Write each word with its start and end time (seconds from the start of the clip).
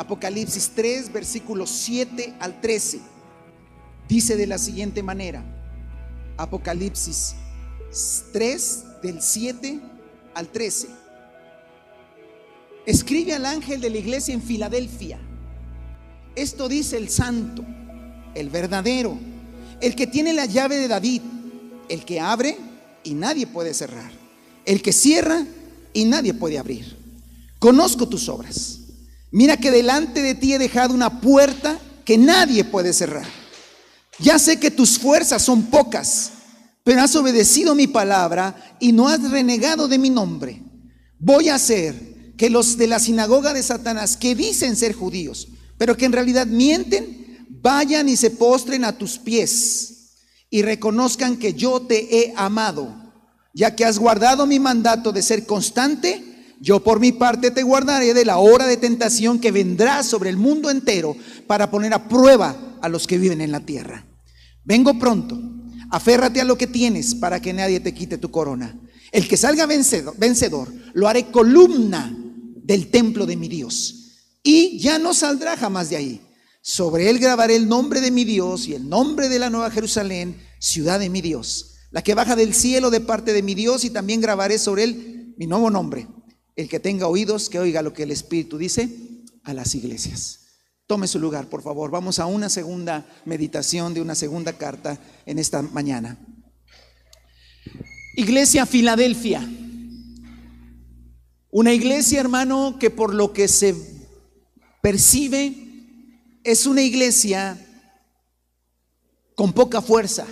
Apocalipsis 0.00 0.70
3, 0.74 1.12
versículos 1.12 1.68
7 1.68 2.32
al 2.40 2.58
13. 2.58 3.00
Dice 4.08 4.34
de 4.34 4.46
la 4.46 4.56
siguiente 4.56 5.02
manera, 5.02 5.44
Apocalipsis 6.38 7.34
3, 8.32 8.84
del 9.02 9.20
7 9.20 9.78
al 10.32 10.48
13. 10.48 10.88
Escribe 12.86 13.34
al 13.34 13.44
ángel 13.44 13.82
de 13.82 13.90
la 13.90 13.98
iglesia 13.98 14.32
en 14.32 14.40
Filadelfia. 14.40 15.20
Esto 16.34 16.66
dice 16.66 16.96
el 16.96 17.10
santo, 17.10 17.62
el 18.34 18.48
verdadero, 18.48 19.18
el 19.82 19.94
que 19.94 20.06
tiene 20.06 20.32
la 20.32 20.46
llave 20.46 20.76
de 20.76 20.88
David, 20.88 21.20
el 21.90 22.06
que 22.06 22.20
abre 22.20 22.56
y 23.04 23.12
nadie 23.12 23.46
puede 23.46 23.74
cerrar, 23.74 24.12
el 24.64 24.80
que 24.80 24.94
cierra 24.94 25.44
y 25.92 26.06
nadie 26.06 26.32
puede 26.32 26.58
abrir. 26.58 26.96
Conozco 27.58 28.08
tus 28.08 28.30
obras. 28.30 28.79
Mira 29.30 29.56
que 29.56 29.70
delante 29.70 30.22
de 30.22 30.34
ti 30.34 30.54
he 30.54 30.58
dejado 30.58 30.94
una 30.94 31.20
puerta 31.20 31.78
que 32.04 32.18
nadie 32.18 32.64
puede 32.64 32.92
cerrar. 32.92 33.26
Ya 34.18 34.38
sé 34.38 34.58
que 34.58 34.70
tus 34.70 34.98
fuerzas 34.98 35.42
son 35.42 35.64
pocas, 35.64 36.32
pero 36.84 37.02
has 37.02 37.14
obedecido 37.14 37.74
mi 37.74 37.86
palabra 37.86 38.76
y 38.80 38.92
no 38.92 39.08
has 39.08 39.30
renegado 39.30 39.88
de 39.88 39.98
mi 39.98 40.10
nombre. 40.10 40.62
Voy 41.18 41.48
a 41.48 41.54
hacer 41.54 42.34
que 42.36 42.50
los 42.50 42.76
de 42.76 42.86
la 42.86 42.98
sinagoga 42.98 43.52
de 43.52 43.62
Satanás, 43.62 44.16
que 44.16 44.34
dicen 44.34 44.74
ser 44.74 44.94
judíos, 44.94 45.48
pero 45.78 45.96
que 45.96 46.06
en 46.06 46.12
realidad 46.12 46.46
mienten, 46.46 47.46
vayan 47.62 48.08
y 48.08 48.16
se 48.16 48.30
postren 48.30 48.84
a 48.84 48.96
tus 48.96 49.18
pies 49.18 49.90
y 50.50 50.62
reconozcan 50.62 51.36
que 51.36 51.54
yo 51.54 51.82
te 51.82 52.18
he 52.18 52.34
amado, 52.36 53.12
ya 53.54 53.76
que 53.76 53.84
has 53.84 53.98
guardado 53.98 54.46
mi 54.46 54.58
mandato 54.58 55.12
de 55.12 55.22
ser 55.22 55.46
constante 55.46 56.29
yo 56.60 56.84
por 56.84 57.00
mi 57.00 57.12
parte 57.12 57.50
te 57.50 57.62
guardaré 57.62 58.12
de 58.12 58.26
la 58.26 58.36
hora 58.36 58.66
de 58.66 58.76
tentación 58.76 59.40
que 59.40 59.50
vendrá 59.50 60.02
sobre 60.02 60.28
el 60.28 60.36
mundo 60.36 60.68
entero 60.68 61.16
para 61.46 61.70
poner 61.70 61.94
a 61.94 62.06
prueba 62.06 62.78
a 62.82 62.88
los 62.90 63.06
que 63.06 63.16
viven 63.16 63.40
en 63.40 63.50
la 63.50 63.60
tierra. 63.60 64.06
Vengo 64.62 64.98
pronto. 64.98 65.40
Aférrate 65.90 66.40
a 66.40 66.44
lo 66.44 66.58
que 66.58 66.66
tienes 66.66 67.14
para 67.14 67.40
que 67.40 67.54
nadie 67.54 67.80
te 67.80 67.94
quite 67.94 68.18
tu 68.18 68.30
corona. 68.30 68.78
El 69.10 69.26
que 69.26 69.38
salga 69.38 69.64
vencedor, 69.64 70.14
vencedor 70.18 70.68
lo 70.92 71.08
haré 71.08 71.30
columna 71.30 72.14
del 72.62 72.90
templo 72.90 73.24
de 73.24 73.36
mi 73.36 73.48
Dios. 73.48 74.28
Y 74.42 74.78
ya 74.78 74.98
no 74.98 75.14
saldrá 75.14 75.56
jamás 75.56 75.88
de 75.88 75.96
ahí. 75.96 76.20
Sobre 76.60 77.08
él 77.08 77.18
grabaré 77.18 77.56
el 77.56 77.68
nombre 77.68 78.02
de 78.02 78.10
mi 78.10 78.24
Dios 78.24 78.68
y 78.68 78.74
el 78.74 78.86
nombre 78.86 79.30
de 79.30 79.38
la 79.38 79.48
nueva 79.48 79.70
Jerusalén, 79.70 80.36
ciudad 80.58 81.00
de 81.00 81.08
mi 81.08 81.22
Dios, 81.22 81.76
la 81.90 82.02
que 82.02 82.14
baja 82.14 82.36
del 82.36 82.52
cielo 82.52 82.90
de 82.90 83.00
parte 83.00 83.32
de 83.32 83.42
mi 83.42 83.54
Dios, 83.54 83.86
y 83.86 83.90
también 83.90 84.20
grabaré 84.20 84.58
sobre 84.58 84.84
él 84.84 85.34
mi 85.38 85.46
nuevo 85.46 85.70
nombre 85.70 86.06
el 86.60 86.68
que 86.68 86.80
tenga 86.80 87.06
oídos, 87.06 87.48
que 87.48 87.58
oiga 87.58 87.82
lo 87.82 87.92
que 87.92 88.04
el 88.04 88.10
Espíritu 88.10 88.58
dice 88.58 88.88
a 89.44 89.54
las 89.54 89.74
iglesias. 89.74 90.40
Tome 90.86 91.06
su 91.06 91.18
lugar, 91.20 91.48
por 91.48 91.62
favor. 91.62 91.90
Vamos 91.90 92.18
a 92.18 92.26
una 92.26 92.48
segunda 92.48 93.06
meditación 93.24 93.94
de 93.94 94.00
una 94.00 94.14
segunda 94.14 94.52
carta 94.54 94.98
en 95.24 95.38
esta 95.38 95.62
mañana. 95.62 96.18
Iglesia 98.16 98.66
Filadelfia. 98.66 99.48
Una 101.52 101.72
iglesia, 101.72 102.20
hermano, 102.20 102.76
que 102.78 102.90
por 102.90 103.14
lo 103.14 103.32
que 103.32 103.48
se 103.48 103.74
percibe 104.82 105.54
es 106.44 106.66
una 106.66 106.82
iglesia 106.82 107.58
con 109.34 109.52
poca 109.52 109.80
fuerza. 109.80 110.26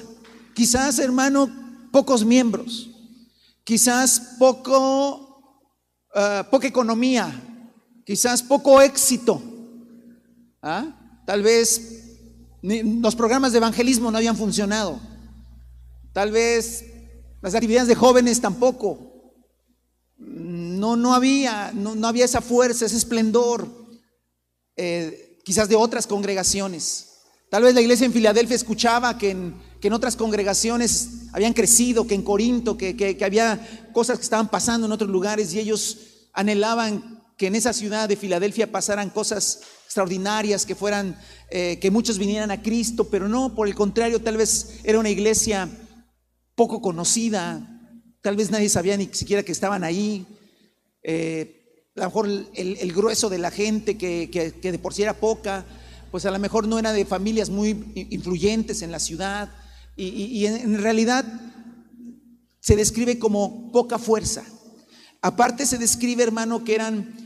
Quizás, 0.55 0.99
hermano, 0.99 1.51
pocos 1.93 2.25
miembros. 2.25 2.91
Quizás 3.65 4.37
poco 4.39 5.28
eh, 6.15 6.43
poca 6.51 6.67
economía, 6.67 7.33
quizás 8.05 8.43
poco 8.43 8.81
éxito. 8.81 9.43
¿ah? 10.63 11.23
Tal 11.27 11.43
vez 11.43 12.05
los 12.63 13.15
programas 13.15 13.53
de 13.53 13.59
evangelismo 13.59 14.11
no 14.11 14.19
habían 14.19 14.37
funcionado. 14.37 15.01
Tal 16.13 16.33
vez 16.33 16.85
las 17.41 17.55
actividades 17.55 17.89
de 17.89 17.95
jóvenes 17.95 18.41
tampoco. 18.41 19.35
No, 20.17 20.97
no, 20.97 21.15
había, 21.15 21.73
no, 21.73 22.07
había 22.07 22.25
esa 22.25 22.41
fuerza, 22.41 22.87
ese 22.87 22.97
esplendor, 22.97 23.69
eh, 24.77 25.39
quizás 25.45 25.69
de 25.69 25.77
otras 25.77 26.07
congregaciones. 26.07 27.21
Tal 27.51 27.63
vez 27.63 27.75
la 27.75 27.81
iglesia 27.81 28.07
en 28.07 28.13
Filadelfia 28.13 28.57
escuchaba 28.57 29.17
que 29.17 29.31
en, 29.31 29.55
otras 29.93 30.17
congregaciones 30.17 31.29
habían 31.33 31.53
crecido, 31.53 32.07
que 32.07 32.15
en 32.15 32.23
Corinto, 32.23 32.77
que, 32.77 33.17
había 33.25 33.89
cosas 33.93 34.19
que 34.19 34.25
estaban 34.25 34.51
pasando 34.51 34.87
en 34.87 34.93
otros 34.93 35.11
lugares 35.11 35.53
y 35.55 35.61
ellos 35.61 35.99
anhelaban 36.33 37.23
que 37.37 37.47
en 37.47 37.55
esa 37.55 37.73
ciudad 37.73 38.09
de 38.09 38.17
Filadelfia 38.17 38.73
pasaran 38.73 39.11
cosas 39.11 39.61
extraordinarias, 39.85 40.67
que 40.67 40.75
fueran, 40.75 41.17
eh, 41.51 41.79
que 41.81 41.91
muchos 41.91 42.19
vinieran 42.19 42.51
a 42.51 42.61
Cristo, 42.61 43.05
pero 43.09 43.29
no, 43.29 43.55
por 43.55 43.69
el 43.69 43.75
contrario, 43.75 44.21
tal 44.21 44.37
vez 44.37 44.81
era 44.83 44.99
una 44.99 45.11
iglesia 45.11 45.69
poco 46.57 46.83
conocida, 46.83 47.65
tal 48.21 48.37
vez 48.37 48.51
nadie 48.51 48.69
sabía 48.69 48.97
ni 48.97 49.09
siquiera 49.13 49.45
que 49.45 49.53
estaban 49.53 49.85
ahí. 49.85 50.27
Eh, 51.05 51.55
a 51.97 52.01
lo 52.01 52.07
mejor 52.07 52.29
el, 52.55 52.93
grueso 52.93 53.29
de 53.29 53.39
la 53.39 53.51
gente, 53.51 53.97
que, 53.97 54.29
que 54.31 54.73
de 54.73 54.79
por 54.79 54.93
sí 54.93 55.03
era 55.03 55.15
poca, 55.15 55.65
pues 56.11 56.27
a 56.27 56.31
lo 56.31 56.39
mejor 56.39 56.67
no 56.67 56.79
era 56.79 56.93
de 56.93 57.05
familias 57.05 57.51
muy 57.51 57.93
influyentes 58.11 58.83
en 58.83 58.91
la 58.91 58.99
ciudad 58.99 59.51
y, 59.99 60.47
en 60.47 60.81
realidad 60.81 61.25
se 62.61 62.77
describe 62.77 63.19
como 63.19 63.73
poca 63.73 63.99
fuerza. 63.99 64.45
Aparte 65.21 65.67
se 65.67 65.79
describe, 65.79 66.23
hermano, 66.23 66.65
que 66.65 66.75
eran 66.75 67.17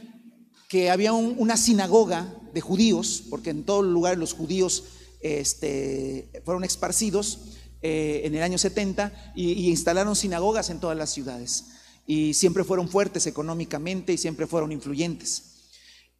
que 0.69 0.91
había 0.91 1.13
una 1.13 1.59
sinagoga 1.59 2.35
de 2.55 2.63
judíos, 2.63 3.25
porque 3.29 3.51
en 3.51 3.65
todo 3.65 3.83
lugar 3.83 4.17
los 4.17 4.33
judíos 4.33 4.85
este, 5.21 6.31
fueron 6.47 6.65
esparcidos 6.65 7.41
eh, 7.83 8.23
en 8.25 8.35
el 8.35 8.43
año 8.43 8.57
70 8.57 9.33
y, 9.37 9.53
y 9.53 9.69
instalaron 9.69 10.17
sinagogas 10.17 10.71
en 10.71 10.81
todas 10.81 10.97
las 10.97 11.11
ciudades. 11.11 11.67
Y 12.07 12.33
siempre 12.33 12.65
fueron 12.65 12.89
fuertes 12.89 13.27
económicamente 13.27 14.15
y 14.15 14.19
siempre 14.19 14.47
fueron 14.47 14.73
influyentes. 14.73 15.53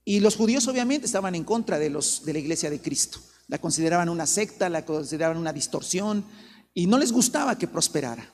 Y 0.05 0.21
los 0.21 0.37
judíos 0.37 0.67
obviamente 0.69 1.07
estaban 1.07 1.35
en 1.35 1.45
contra 1.45 1.79
de, 1.79 1.89
los, 1.89 2.25
de 2.25 2.33
la 2.33 2.39
iglesia 2.41 2.71
de 2.71 2.81
Cristo. 2.81 3.21
La 3.53 3.59
consideraban 3.59 4.09
una 4.09 4.25
secta, 4.25 4.71
la 4.71 4.87
consideraban 4.87 5.37
una 5.37 5.53
distorsión 5.53 6.25
y 6.73 6.87
no 6.87 6.97
les 6.97 7.13
gustaba 7.13 7.59
que 7.59 7.69
prosperara. 7.69 8.27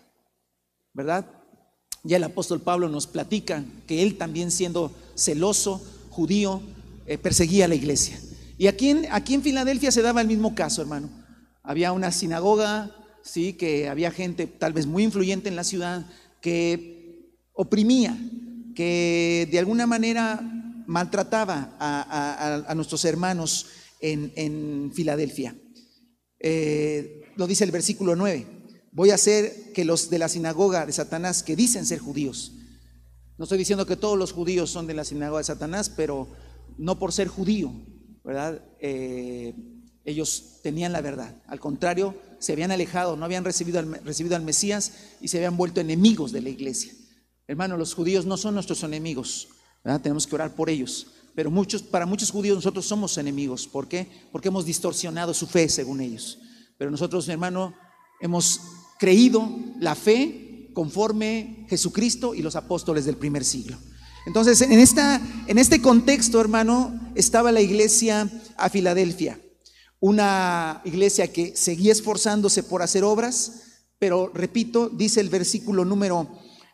¿Verdad? 0.95 1.27
Ya 2.05 2.19
el 2.19 2.23
apóstol 2.23 2.61
Pablo 2.61 2.89
nos 2.89 3.09
platica 3.09 3.65
que 3.89 4.05
él 4.05 4.17
también 4.17 4.53
siendo 4.53 4.95
celoso, 5.17 5.85
judío, 6.11 6.63
eh, 7.05 7.19
perseguía 7.19 7.65
a 7.65 7.69
la 7.69 7.75
iglesia. 7.75 8.21
Y 8.59 8.69
aquí 8.69 8.91
en, 8.91 9.09
aquí 9.11 9.35
en 9.35 9.43
Filadelfia 9.43 9.91
se 9.91 10.03
daba 10.03 10.21
el 10.21 10.29
mismo 10.29 10.55
caso, 10.55 10.83
hermano. 10.83 11.11
Había 11.65 11.91
una 11.91 12.13
sinagoga, 12.13 12.95
sí, 13.21 13.55
que 13.55 13.89
había 13.89 14.13
gente 14.13 14.47
tal 14.47 14.73
vez 14.73 14.87
muy 14.87 15.03
influyente 15.03 15.49
en 15.49 15.57
la 15.57 15.65
ciudad 15.65 16.07
que 16.41 17.35
oprimía, 17.55 18.17
que 18.77 19.49
de 19.51 19.59
alguna 19.59 19.89
manera 19.89 20.41
maltrataba 20.87 21.75
a, 21.81 22.73
nuestros 22.77 23.05
hermanos 23.05 23.67
en, 24.01 24.93
Filadelfia. 24.95 25.57
Eh, 26.41 27.23
lo 27.37 27.47
dice 27.47 27.65
el 27.65 27.71
versículo 27.71 28.17
9. 28.17 28.47
Voy 28.93 29.11
a 29.11 29.15
hacer 29.15 29.73
que 29.73 29.85
los 29.85 30.11
de 30.11 30.19
la 30.19 30.29
sinagoga 30.29 30.87
de 30.87 30.93
Satanás, 30.93 31.43
que 31.43 31.57
dicen 31.57 31.87
ser 31.87 31.99
judíos, 31.99 32.53
no 33.37 33.45
estoy 33.45 33.59
diciendo 33.59 33.87
que 33.87 33.97
todos 33.97 34.19
los 34.19 34.33
judíos 34.33 34.71
son 34.71 34.87
de 34.87 34.95
la 34.95 35.05
sinagoga 35.05 35.39
de 35.39 35.45
Satanás, 35.45 35.89
pero 35.89 36.27
no 36.77 36.99
por 36.99 37.13
ser 37.13 37.29
judío, 37.29 37.73
¿verdad? 38.25 38.61
Eh, 38.81 39.55
ellos 40.05 40.61
tenían 40.63 40.93
la 40.93 41.01
verdad. 41.01 41.41
Al 41.47 41.61
contrario, 41.61 42.17
se 42.41 42.53
habían 42.53 42.73
alejado, 42.73 43.17
no 43.17 43.25
habían 43.25 43.45
recibido 43.45 43.79
al, 43.79 44.05
recibido 44.05 44.35
al 44.35 44.43
Mesías 44.43 44.93
y 45.21 45.29
se 45.29 45.37
habían 45.37 45.57
vuelto 45.57 45.81
enemigos 45.81 46.33
de 46.33 46.41
la 46.41 46.49
iglesia. 46.49 46.93
Hermano, 47.47 47.77
los 47.77 47.95
judíos 47.95 48.27
no 48.27 48.37
son 48.37 48.55
nuestros 48.55 48.83
enemigos. 48.83 49.49
Tenemos 50.03 50.27
que 50.27 50.35
orar 50.35 50.55
por 50.55 50.69
ellos. 50.69 51.07
Pero 51.39 51.53
muchos, 51.53 51.85
para 51.85 52.05
muchos 52.05 52.33
judíos 52.33 52.57
nosotros 52.57 52.85
somos 52.85 53.17
enemigos. 53.17 53.69
¿Por 53.69 53.87
qué? 53.87 54.09
Porque 54.33 54.49
hemos 54.49 54.67
distorsionado 54.67 55.33
su 55.33 55.47
fe 55.47 55.69
según 55.69 56.01
ellos. 56.01 56.41
Pero 56.77 56.91
nosotros, 56.91 57.29
hermano, 57.29 57.77
hemos 58.21 58.61
creído 58.99 59.49
la 59.79 59.95
fe 59.95 60.69
conforme 60.75 61.65
Jesucristo 61.69 62.35
y 62.35 62.43
los 62.43 62.57
apóstoles 62.57 63.05
del 63.05 63.19
primer 63.19 63.45
siglo. 63.45 63.79
Entonces, 64.27 64.63
en, 64.63 64.81
esta, 64.81 65.23
en 65.47 65.59
este 65.59 65.81
contexto, 65.81 66.41
hermano, 66.41 67.13
estaba 67.15 67.53
la 67.53 67.61
iglesia 67.61 68.29
a 68.57 68.69
Filadelfia. 68.69 69.41
Una 70.01 70.83
iglesia 70.85 71.33
que 71.33 71.55
seguía 71.55 71.93
esforzándose 71.93 72.65
por 72.65 72.83
hacer 72.83 73.05
obras, 73.05 73.63
pero 74.01 74.33
repito, 74.35 74.89
dice 74.89 75.21
el 75.21 75.29
versículo 75.29 75.85
número 75.85 76.23
8, 76.23 76.31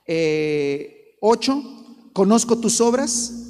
eh, 0.06 1.18
conozco 2.14 2.58
tus 2.58 2.80
obras 2.80 3.43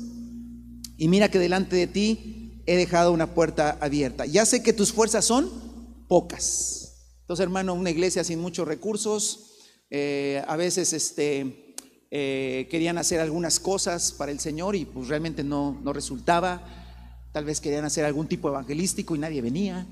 y 0.96 1.08
mira 1.08 1.30
que 1.30 1.38
delante 1.38 1.76
de 1.76 1.86
ti 1.86 2.62
he 2.66 2.76
dejado 2.76 3.12
una 3.12 3.34
puerta 3.34 3.78
abierta. 3.80 4.26
Ya 4.26 4.46
sé 4.46 4.62
que 4.62 4.72
tus 4.72 4.92
fuerzas 4.92 5.24
son 5.24 5.50
pocas. 6.08 7.14
Entonces, 7.20 7.42
hermano, 7.42 7.74
una 7.74 7.90
iglesia 7.90 8.24
sin 8.24 8.38
muchos 8.38 8.68
recursos, 8.68 9.52
eh, 9.90 10.42
a 10.46 10.56
veces 10.56 10.92
este, 10.92 11.74
eh, 12.10 12.68
querían 12.70 12.98
hacer 12.98 13.20
algunas 13.20 13.60
cosas 13.60 14.12
para 14.12 14.32
el 14.32 14.40
Señor 14.40 14.76
y 14.76 14.84
pues 14.84 15.08
realmente 15.08 15.42
no, 15.42 15.80
no 15.82 15.92
resultaba. 15.92 16.62
tal 17.32 17.44
vez 17.44 17.60
querían 17.60 17.84
hacer 17.84 18.04
algún 18.04 18.28
tipo 18.28 18.48
evangelístico 18.48 19.16
y 19.16 19.18
nadie 19.18 19.42
venía, 19.42 19.86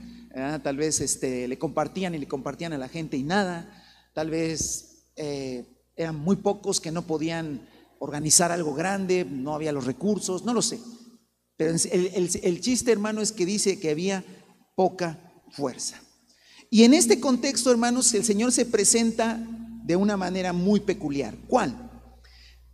tal 0.63 0.77
vez 0.77 1.01
este, 1.01 1.49
le 1.49 1.59
compartían 1.59 2.15
y 2.15 2.19
le 2.19 2.29
compartían 2.29 2.73
a 2.73 2.79
la 2.79 2.89
gente 2.89 3.17
y 3.17 3.25
nada, 3.25 3.83
tal 4.15 4.31
vez 4.31 5.09
eh, 5.17 5.65
eran 5.97 6.17
muy 6.17 6.37
pocos 6.37 6.81
que 6.81 6.93
no 6.93 7.03
podían 7.03 7.69
organizar 8.03 8.51
algo 8.51 8.75
grande, 8.75 9.25
no 9.25 9.55
había 9.55 9.71
los 9.71 9.87
recursos, 9.87 10.45
no 10.45 10.53
lo 10.53 10.61
sé. 10.61 10.81
Pero 11.57 11.77
el, 11.93 12.61
chiste, 12.61 12.91
hermano, 12.91 13.21
es 13.21 13.31
que 13.31 13.47
dice 13.47 13.79
que 13.79 13.91
había 13.91 14.25
poca 14.75 15.33
fuerza. 15.53 16.01
Y 16.69 16.83
en 16.83 16.95
este 16.95 17.21
contexto, 17.21 17.71
hermanos, 17.71 18.13
el 18.15 18.25
Señor 18.25 18.51
se 18.51 18.67
presenta 18.67 19.41
de 19.85 19.95
una 19.95 20.17
manera 20.17 20.53
muy 20.53 20.81
peculiar. 20.81 21.37
¿Cuál? 21.47 21.91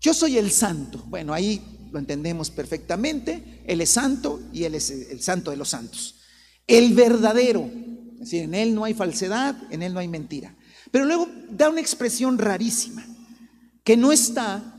Yo 0.00 0.14
soy 0.14 0.38
el 0.38 0.50
santo. 0.50 1.04
Bueno, 1.08 1.34
ahí 1.34 1.60
lo 1.92 1.98
entendemos 1.98 2.50
perfectamente. 2.50 3.62
Él 3.66 3.82
es 3.82 3.90
santo 3.90 4.40
y 4.50 4.64
Él 4.64 4.76
es 4.76 4.88
el 4.88 5.20
santo 5.20 5.50
de 5.50 5.58
los 5.58 5.68
santos. 5.68 6.20
El 6.66 6.94
verdadero. 6.94 7.70
Es 8.14 8.20
decir, 8.20 8.44
en 8.44 8.54
Él 8.54 8.74
no 8.74 8.84
hay 8.84 8.94
falsedad, 8.94 9.54
en 9.70 9.82
Él 9.82 9.92
no 9.92 10.00
hay 10.00 10.08
mentira. 10.08 10.56
Pero 10.90 11.04
luego 11.04 11.28
da 11.50 11.68
una 11.68 11.82
expresión 11.82 12.38
rarísima, 12.38 13.04
que 13.84 13.94
no 13.98 14.10
está 14.10 14.74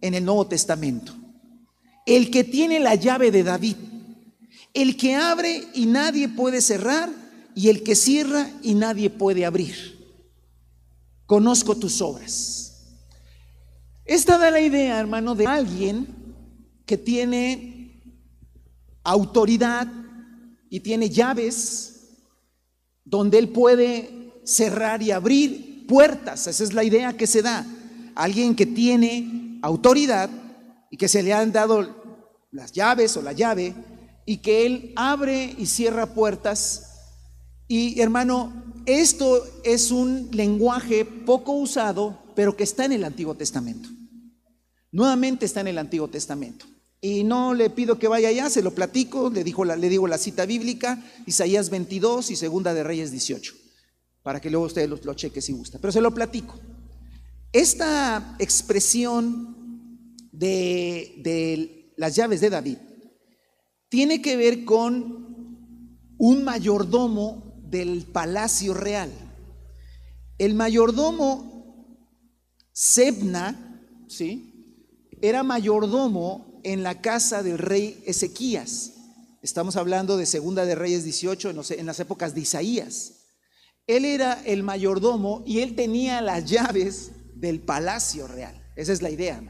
en 0.00 0.14
el 0.14 0.24
Nuevo 0.24 0.46
Testamento. 0.46 1.14
El 2.06 2.30
que 2.30 2.44
tiene 2.44 2.80
la 2.80 2.94
llave 2.94 3.30
de 3.30 3.42
David, 3.42 3.76
el 4.74 4.96
que 4.96 5.14
abre 5.14 5.64
y 5.74 5.86
nadie 5.86 6.28
puede 6.28 6.60
cerrar, 6.60 7.10
y 7.54 7.68
el 7.68 7.82
que 7.82 7.94
cierra 7.94 8.50
y 8.62 8.74
nadie 8.74 9.10
puede 9.10 9.44
abrir. 9.44 9.98
Conozco 11.26 11.76
tus 11.76 12.00
obras. 12.00 12.96
Esta 14.04 14.38
da 14.38 14.50
la 14.50 14.60
idea, 14.60 14.98
hermano, 14.98 15.34
de 15.34 15.46
alguien 15.46 16.06
que 16.86 16.96
tiene 16.96 18.02
autoridad 19.04 19.86
y 20.68 20.80
tiene 20.80 21.10
llaves 21.10 22.00
donde 23.04 23.38
él 23.38 23.48
puede 23.48 24.32
cerrar 24.44 25.02
y 25.02 25.10
abrir 25.10 25.86
puertas. 25.86 26.46
Esa 26.46 26.64
es 26.64 26.72
la 26.72 26.84
idea 26.84 27.16
que 27.16 27.26
se 27.26 27.42
da. 27.42 27.66
Alguien 28.14 28.54
que 28.54 28.66
tiene 28.66 29.49
autoridad 29.62 30.30
y 30.90 30.96
que 30.96 31.08
se 31.08 31.22
le 31.22 31.32
han 31.32 31.52
dado 31.52 32.00
las 32.50 32.72
llaves 32.72 33.16
o 33.16 33.22
la 33.22 33.32
llave 33.32 33.74
y 34.26 34.38
que 34.38 34.66
Él 34.66 34.92
abre 34.96 35.54
y 35.56 35.66
cierra 35.66 36.14
puertas. 36.14 36.86
Y 37.68 38.00
hermano, 38.00 38.52
esto 38.86 39.42
es 39.64 39.90
un 39.90 40.28
lenguaje 40.32 41.04
poco 41.04 41.52
usado, 41.52 42.18
pero 42.34 42.56
que 42.56 42.64
está 42.64 42.84
en 42.84 42.92
el 42.92 43.04
Antiguo 43.04 43.34
Testamento. 43.34 43.88
Nuevamente 44.92 45.46
está 45.46 45.60
en 45.60 45.68
el 45.68 45.78
Antiguo 45.78 46.08
Testamento. 46.08 46.66
Y 47.00 47.24
no 47.24 47.54
le 47.54 47.70
pido 47.70 47.98
que 47.98 48.08
vaya 48.08 48.28
allá, 48.28 48.50
se 48.50 48.62
lo 48.62 48.72
platico, 48.72 49.30
le, 49.30 49.42
digo 49.42 49.64
la, 49.64 49.74
le 49.76 49.88
digo 49.88 50.06
la 50.06 50.18
cita 50.18 50.44
bíblica, 50.44 51.02
Isaías 51.26 51.70
22 51.70 52.30
y 52.30 52.36
Segunda 52.36 52.74
de 52.74 52.82
Reyes 52.82 53.10
18, 53.10 53.54
para 54.22 54.40
que 54.40 54.50
luego 54.50 54.66
ustedes 54.66 54.90
lo, 54.90 54.98
lo 55.02 55.16
si 55.16 55.52
gusta. 55.52 55.78
Pero 55.78 55.92
se 55.92 56.02
lo 56.02 56.12
platico. 56.12 56.58
Esta 57.52 58.36
expresión 58.38 59.56
de, 60.30 61.92
las 61.96 62.14
llaves 62.14 62.40
de 62.40 62.50
David 62.50 62.78
tiene 63.88 64.22
que 64.22 64.36
ver 64.36 64.64
con 64.64 65.98
un 66.16 66.44
mayordomo 66.44 67.60
del 67.64 68.04
palacio 68.04 68.72
real. 68.72 69.10
El 70.38 70.54
mayordomo 70.54 71.50
Sebna, 72.72 73.82
¿sí? 74.06 75.08
Era 75.20 75.42
mayordomo 75.42 76.60
en 76.62 76.84
la 76.84 77.00
casa 77.00 77.42
del 77.42 77.58
rey 77.58 78.00
Ezequías. 78.06 78.92
Estamos 79.42 79.74
hablando 79.74 80.16
de 80.16 80.26
Segunda 80.26 80.64
de 80.64 80.76
Reyes 80.76 81.02
18 81.02 81.50
en 81.50 81.86
las 81.86 81.98
épocas 81.98 82.32
de 82.32 82.42
Isaías. 82.42 83.24
Él 83.88 84.04
era 84.04 84.40
el 84.44 84.62
mayordomo 84.62 85.42
y 85.46 85.60
él 85.60 85.74
tenía 85.74 86.20
las 86.20 86.44
llaves 86.50 87.10
del 87.40 87.60
palacio 87.60 88.26
real. 88.26 88.54
Esa 88.76 88.92
es 88.92 89.02
la 89.02 89.10
idea. 89.10 89.42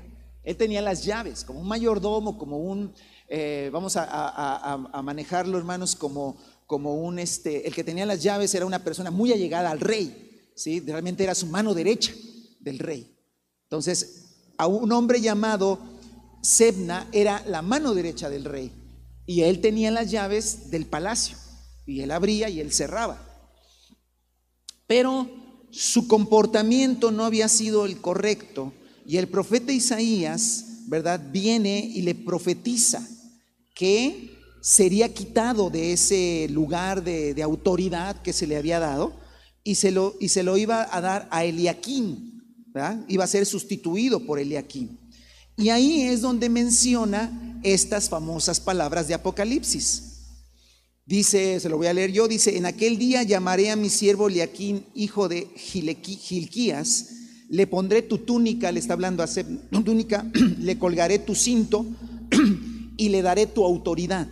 Él 0.42 0.56
tenía 0.56 0.80
las 0.80 1.04
llaves, 1.04 1.44
como 1.44 1.60
un 1.60 1.68
mayordomo, 1.68 2.38
como 2.38 2.58
un, 2.58 2.94
eh, 3.28 3.68
vamos 3.72 3.94
a, 3.96 5.02
manejarlo, 5.02 5.58
hermanos, 5.58 5.94
como, 5.94 6.36
como 6.66 6.94
un, 6.94 7.18
este, 7.18 7.66
el 7.66 7.74
que 7.74 7.84
tenía 7.84 8.06
las 8.06 8.22
llaves 8.22 8.54
era 8.54 8.64
una 8.64 8.82
persona 8.82 9.10
muy 9.10 9.32
allegada 9.32 9.70
al 9.70 9.80
rey, 9.80 10.50
¿sí? 10.54 10.80
Realmente 10.80 11.24
era 11.24 11.34
su 11.34 11.46
mano 11.46 11.74
derecha 11.74 12.12
del 12.60 12.78
rey. 12.78 13.16
Entonces, 13.64 14.54
a 14.56 14.66
un 14.66 14.90
hombre 14.92 15.20
llamado 15.20 15.78
Sebna 16.42 17.08
era 17.12 17.42
la 17.46 17.62
mano 17.62 17.94
derecha 17.94 18.30
del 18.30 18.44
rey 18.44 18.72
y 19.26 19.42
él 19.42 19.60
tenía 19.60 19.90
las 19.90 20.10
llaves 20.10 20.70
del 20.70 20.86
palacio 20.86 21.36
y 21.86 22.00
él 22.00 22.10
abría 22.10 22.48
y 22.48 22.60
él 22.60 22.72
cerraba. 22.72 23.18
Pero 24.86 25.39
su 25.70 26.08
comportamiento 26.08 27.10
no 27.10 27.24
había 27.24 27.48
sido 27.48 27.86
el 27.86 28.00
correcto 28.00 28.72
y 29.06 29.16
el 29.16 29.28
profeta 29.28 29.72
Isaías, 29.72 30.84
¿verdad? 30.86 31.20
Viene 31.32 31.78
y 31.78 32.02
le 32.02 32.14
profetiza 32.14 33.06
que 33.74 34.36
sería 34.60 35.12
quitado 35.14 35.70
de 35.70 35.92
ese 35.92 36.48
lugar 36.50 37.02
de, 37.02 37.40
autoridad 37.42 38.20
que 38.22 38.32
se 38.32 38.46
le 38.46 38.56
había 38.56 38.78
dado 38.78 39.14
y 39.64 39.76
se, 39.76 39.90
lo, 39.90 40.14
y 40.20 40.28
se 40.28 40.42
lo 40.42 40.56
iba 40.56 40.88
a 40.94 41.00
dar 41.00 41.28
a 41.30 41.44
Eliaquín, 41.44 42.42
¿verdad? 42.74 43.04
Iba 43.08 43.24
a 43.24 43.28
ser 43.28 43.46
sustituido 43.46 44.26
por 44.26 44.38
Eliaquín. 44.38 44.98
Y 45.56 45.68
ahí 45.68 46.02
es 46.02 46.20
donde 46.20 46.48
menciona 46.48 47.60
estas 47.62 48.08
famosas 48.08 48.60
palabras 48.60 49.08
de 49.08 49.14
Apocalipsis. 49.14 50.09
Dice, 51.10 51.58
se 51.58 51.68
lo 51.68 51.76
voy 51.76 51.88
a 51.88 51.92
leer 51.92 52.12
yo, 52.12 52.28
dice, 52.28 52.56
en 52.56 52.66
aquel 52.66 52.96
día 52.96 53.24
llamaré 53.24 53.72
a 53.72 53.74
mi 53.74 53.90
siervo 53.90 54.28
Liaquín, 54.28 54.86
hijo 54.94 55.28
de 55.28 55.48
Gilquías, 55.56 57.08
le 57.48 57.66
pondré 57.66 58.02
tu 58.02 58.18
túnica, 58.18 58.70
le 58.70 58.78
está 58.78 58.92
hablando 58.92 59.24
a 59.24 59.26
tu 59.72 59.82
túnica, 59.82 60.24
le 60.60 60.78
colgaré 60.78 61.18
tu 61.18 61.34
cinto 61.34 61.84
y 62.96 63.08
le 63.08 63.22
daré 63.22 63.46
tu 63.46 63.64
autoridad. 63.64 64.28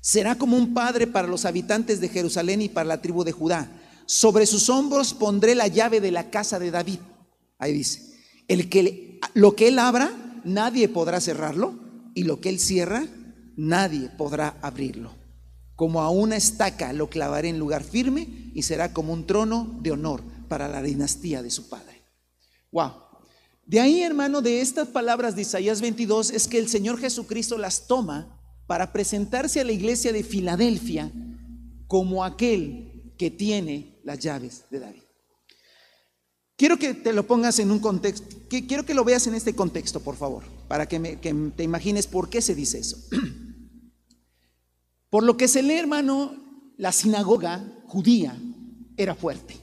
Será 0.00 0.38
como 0.38 0.56
un 0.56 0.72
padre 0.72 1.08
para 1.08 1.26
los 1.26 1.44
habitantes 1.44 2.00
de 2.00 2.10
Jerusalén 2.10 2.62
y 2.62 2.68
para 2.68 2.86
la 2.86 3.02
tribu 3.02 3.24
de 3.24 3.32
Judá. 3.32 3.68
Sobre 4.06 4.46
sus 4.46 4.70
hombros 4.70 5.14
pondré 5.14 5.56
la 5.56 5.66
llave 5.66 6.00
de 6.00 6.12
la 6.12 6.30
casa 6.30 6.60
de 6.60 6.70
David. 6.70 7.00
Ahí 7.58 7.72
dice, 7.72 8.02
el 8.46 8.68
que 8.68 9.18
lo 9.34 9.56
que 9.56 9.66
él 9.66 9.80
abra, 9.80 10.12
nadie 10.44 10.88
podrá 10.88 11.20
cerrarlo, 11.20 11.74
y 12.14 12.22
lo 12.22 12.40
que 12.40 12.50
él 12.50 12.60
cierra, 12.60 13.04
nadie 13.56 14.10
podrá 14.16 14.58
abrirlo. 14.62 15.25
Como 15.76 16.00
a 16.00 16.10
una 16.10 16.36
estaca 16.36 16.92
lo 16.92 17.08
clavaré 17.08 17.50
en 17.50 17.58
lugar 17.58 17.84
firme 17.84 18.50
y 18.54 18.62
será 18.62 18.92
como 18.92 19.12
un 19.12 19.26
trono 19.26 19.78
de 19.82 19.92
honor 19.92 20.22
para 20.48 20.68
la 20.68 20.82
dinastía 20.82 21.42
de 21.42 21.50
su 21.50 21.68
padre. 21.68 22.02
Wow. 22.72 22.92
De 23.66 23.80
ahí, 23.80 24.02
hermano, 24.02 24.42
de 24.42 24.60
estas 24.60 24.88
palabras 24.88 25.36
de 25.36 25.42
Isaías 25.42 25.80
22 25.80 26.30
es 26.30 26.48
que 26.48 26.58
el 26.58 26.68
Señor 26.68 26.98
Jesucristo 26.98 27.58
las 27.58 27.86
toma 27.86 28.40
para 28.66 28.92
presentarse 28.92 29.60
a 29.60 29.64
la 29.64 29.72
iglesia 29.72 30.12
de 30.12 30.24
Filadelfia 30.24 31.12
como 31.86 32.24
aquel 32.24 33.12
que 33.18 33.30
tiene 33.30 34.00
las 34.04 34.18
llaves 34.18 34.64
de 34.70 34.80
David. 34.80 35.02
Quiero 36.56 36.78
que 36.78 36.94
te 36.94 37.12
lo 37.12 37.26
pongas 37.26 37.58
en 37.58 37.70
un 37.70 37.80
contexto, 37.80 38.34
quiero 38.48 38.86
que 38.86 38.94
lo 38.94 39.04
veas 39.04 39.26
en 39.26 39.34
este 39.34 39.54
contexto, 39.54 40.00
por 40.00 40.16
favor, 40.16 40.42
para 40.68 40.86
que, 40.86 41.18
que 41.20 41.34
te 41.54 41.62
imagines 41.62 42.06
por 42.06 42.30
qué 42.30 42.40
se 42.40 42.54
dice 42.54 42.78
eso. 42.78 42.96
Por 45.16 45.24
lo 45.24 45.38
que 45.38 45.48
se 45.48 45.62
lee, 45.62 45.78
hermano, 45.78 46.36
la 46.76 46.92
sinagoga 46.92 47.64
judía 47.86 48.36
era 48.98 49.14
fuerte. 49.14 49.56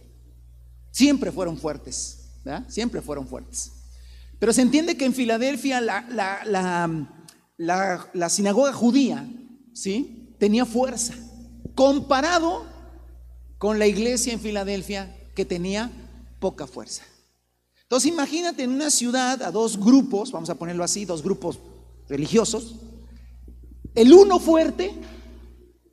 Siempre 0.89 1.31
fueron 1.31 1.59
fuertes, 1.59 2.39
¿verdad? 2.43 2.67
Siempre 2.69 3.03
fueron 3.03 3.27
fuertes. 3.27 3.71
Pero 4.39 4.51
se 4.51 4.63
entiende 4.63 4.97
que 4.97 5.05
en 5.05 5.13
Filadelfia 5.13 5.79
la, 5.79 6.07
la, 7.55 8.29
sinagoga 8.29 8.73
judía, 8.73 9.29
¿sí? 9.73 10.33
Tenía 10.39 10.65
fuerza, 10.65 11.13
comparado 11.75 12.65
con 13.59 13.77
la 13.77 13.85
iglesia 13.85 14.33
en 14.33 14.39
Filadelfia 14.39 15.15
que 15.35 15.45
tenía 15.45 15.91
poca 16.39 16.65
fuerza. 16.65 17.03
Entonces 17.83 18.11
imagínate 18.11 18.63
en 18.63 18.71
una 18.71 18.89
ciudad 18.89 19.43
a 19.43 19.51
dos 19.51 19.79
grupos, 19.79 20.31
vamos 20.31 20.49
a 20.49 20.55
ponerlo 20.55 20.83
así, 20.83 21.05
dos 21.05 21.21
grupos 21.21 21.59
religiosos, 22.09 22.73
el 23.93 24.11
uno 24.13 24.39
fuerte 24.39 24.95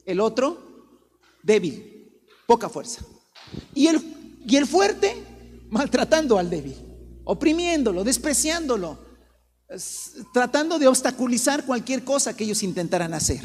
el 0.07 0.21
otro 0.21 0.71
débil, 1.42 2.21
poca 2.47 2.69
fuerza. 2.69 3.04
Y 3.75 3.87
el, 3.87 4.00
y 4.47 4.57
el 4.57 4.66
fuerte 4.66 5.14
maltratando 5.71 6.38
al 6.38 6.50
débil, 6.50 6.76
oprimiéndolo, 7.25 8.04
despreciándolo, 8.04 8.99
tratando 10.33 10.78
de 10.78 10.88
obstaculizar 10.88 11.64
cualquier 11.64 12.04
cosa 12.04 12.37
que 12.37 12.45
ellos 12.45 12.62
intentaran 12.62 13.14
hacer. 13.14 13.40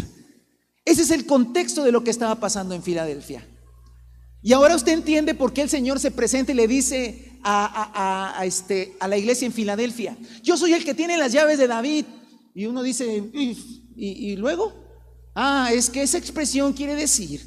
Ese 0.84 1.04
es 1.04 1.12
el 1.12 1.26
contexto 1.26 1.84
de 1.84 1.92
lo 1.92 2.04
que 2.04 2.12
estaba 2.12 2.36
pasando 2.36 2.76
en 2.76 2.84
Filadelfia. 2.84 3.48
Y 4.42 4.54
ahora 4.54 4.76
usted 4.76 4.94
entiende 4.94 5.34
por 5.34 5.54
qué 5.54 5.64
el 5.64 5.70
Señor 5.70 6.00
se 6.00 6.12
presenta 6.12 6.52
y 6.52 6.56
le 6.56 6.68
dice 6.68 7.40
a, 7.44 8.42
este, 8.44 8.96
a 9.00 9.08
la 9.08 9.18
iglesia 9.18 9.46
en 9.46 9.54
Filadelfia, 9.54 10.18
yo 10.44 10.58
soy 10.58 10.74
el 10.74 10.84
que 10.84 10.94
tiene 10.94 11.18
las 11.18 11.32
llaves 11.32 11.58
de 11.58 11.68
David. 11.68 12.06
Y 12.54 12.68
uno 12.68 12.84
dice, 12.84 13.24
y 13.36 14.36
luego? 14.38 14.85
Ah, 15.36 15.70
es 15.74 15.90
que 15.90 16.02
esa 16.02 16.18
expresión 16.18 16.72
quiere 16.72 16.96
decir 16.96 17.46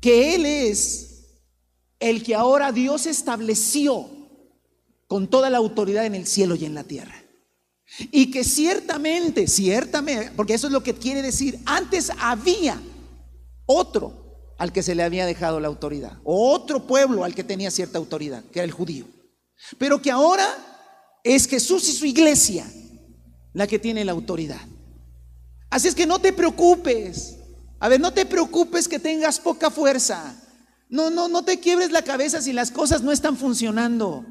que 0.00 0.34
Él 0.34 0.46
es 0.46 1.10
el 2.00 2.22
que 2.22 2.34
ahora 2.34 2.72
Dios 2.72 3.04
estableció 3.06 4.08
con 5.06 5.28
toda 5.28 5.50
la 5.50 5.58
autoridad 5.58 6.06
en 6.06 6.14
el 6.14 6.26
cielo 6.26 6.54
y 6.54 6.64
en 6.64 6.74
la 6.74 6.84
tierra. 6.84 7.22
Y 8.10 8.30
que 8.30 8.42
ciertamente, 8.42 9.46
ciertamente, 9.46 10.32
porque 10.34 10.54
eso 10.54 10.68
es 10.68 10.72
lo 10.72 10.82
que 10.82 10.94
quiere 10.94 11.20
decir, 11.20 11.58
antes 11.66 12.10
había 12.18 12.80
otro 13.66 14.54
al 14.56 14.72
que 14.72 14.82
se 14.82 14.94
le 14.94 15.02
había 15.02 15.26
dejado 15.26 15.60
la 15.60 15.68
autoridad, 15.68 16.18
otro 16.24 16.86
pueblo 16.86 17.24
al 17.24 17.34
que 17.34 17.44
tenía 17.44 17.70
cierta 17.70 17.98
autoridad, 17.98 18.44
que 18.44 18.60
era 18.60 18.64
el 18.64 18.72
judío. 18.72 19.06
Pero 19.76 20.00
que 20.00 20.10
ahora 20.10 20.46
es 21.22 21.46
Jesús 21.46 21.88
y 21.88 21.92
su 21.92 22.06
iglesia 22.06 22.70
la 23.52 23.66
que 23.66 23.78
tiene 23.78 24.04
la 24.04 24.12
autoridad. 24.12 24.60
Así 25.70 25.88
es 25.88 25.94
que 25.94 26.06
no 26.06 26.18
te 26.18 26.32
preocupes. 26.32 27.36
A 27.78 27.88
ver, 27.88 28.00
no 28.00 28.12
te 28.12 28.26
preocupes 28.26 28.88
que 28.88 28.98
tengas 28.98 29.38
poca 29.38 29.70
fuerza. 29.70 30.36
No, 30.88 31.08
no, 31.08 31.28
no 31.28 31.44
te 31.44 31.60
quiebres 31.60 31.92
la 31.92 32.02
cabeza 32.02 32.42
si 32.42 32.52
las 32.52 32.70
cosas 32.70 33.02
no 33.02 33.12
están 33.12 33.36
funcionando. 33.36 34.26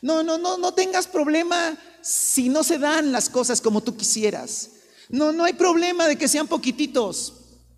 No, 0.00 0.22
no, 0.22 0.38
no, 0.38 0.56
no 0.56 0.72
tengas 0.72 1.06
problema 1.08 1.76
si 2.00 2.48
no 2.48 2.62
se 2.62 2.78
dan 2.78 3.10
las 3.10 3.28
cosas 3.28 3.60
como 3.60 3.82
tú 3.82 3.96
quisieras. 3.96 4.70
No, 5.08 5.32
no 5.32 5.44
hay 5.44 5.54
problema 5.54 6.06
de 6.06 6.16
que 6.16 6.28
sean 6.28 6.46
poquititos. 6.46 7.34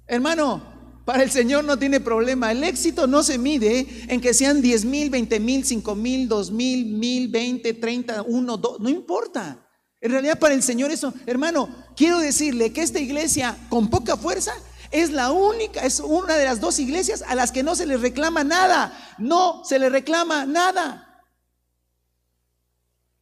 Hermano, 0.07 0.63
para 1.07 1.23
el 1.23 1.31
Señor 1.31 1.65
no 1.65 1.79
tiene 1.79 2.01
problema. 2.01 2.53
El 2.53 2.63
éxito 2.63 3.07
no 3.07 3.23
se 3.23 3.39
mide 3.39 3.87
en 4.09 4.21
que 4.21 4.35
sean 4.35 4.61
10 4.61 4.85
mil, 4.85 5.09
20 5.09 5.41
mil, 5.41 5.65
5 5.65 5.95
mil, 5.95 6.29
2 6.29 6.51
mil, 6.51 6.87
mil, 6.87 7.29
20, 7.29 7.75
30, 7.75 8.23
1, 8.23 8.57
2. 8.57 8.81
No 8.81 8.89
importa. 8.89 9.66
En 10.07 10.13
realidad 10.13 10.39
para 10.39 10.55
el 10.55 10.63
Señor 10.63 10.93
eso, 10.93 11.13
hermano, 11.27 11.69
quiero 11.97 12.21
decirle 12.21 12.73
que 12.73 12.81
esta 12.81 13.01
iglesia 13.01 13.57
con 13.69 13.91
poca 13.91 14.17
fuerza 14.17 14.53
es 14.93 15.11
la 15.11 15.33
única, 15.33 15.85
es 15.85 15.99
una 15.99 16.37
de 16.37 16.45
las 16.45 16.61
dos 16.61 16.79
iglesias 16.79 17.25
a 17.27 17.35
las 17.35 17.51
que 17.51 17.65
no 17.65 17.75
se 17.75 17.87
les 17.87 18.01
reclama 18.01 18.45
nada. 18.45 19.17
No 19.19 19.65
se 19.65 19.81
le 19.81 19.91
reclama 19.91 20.47
nada. 20.47 21.25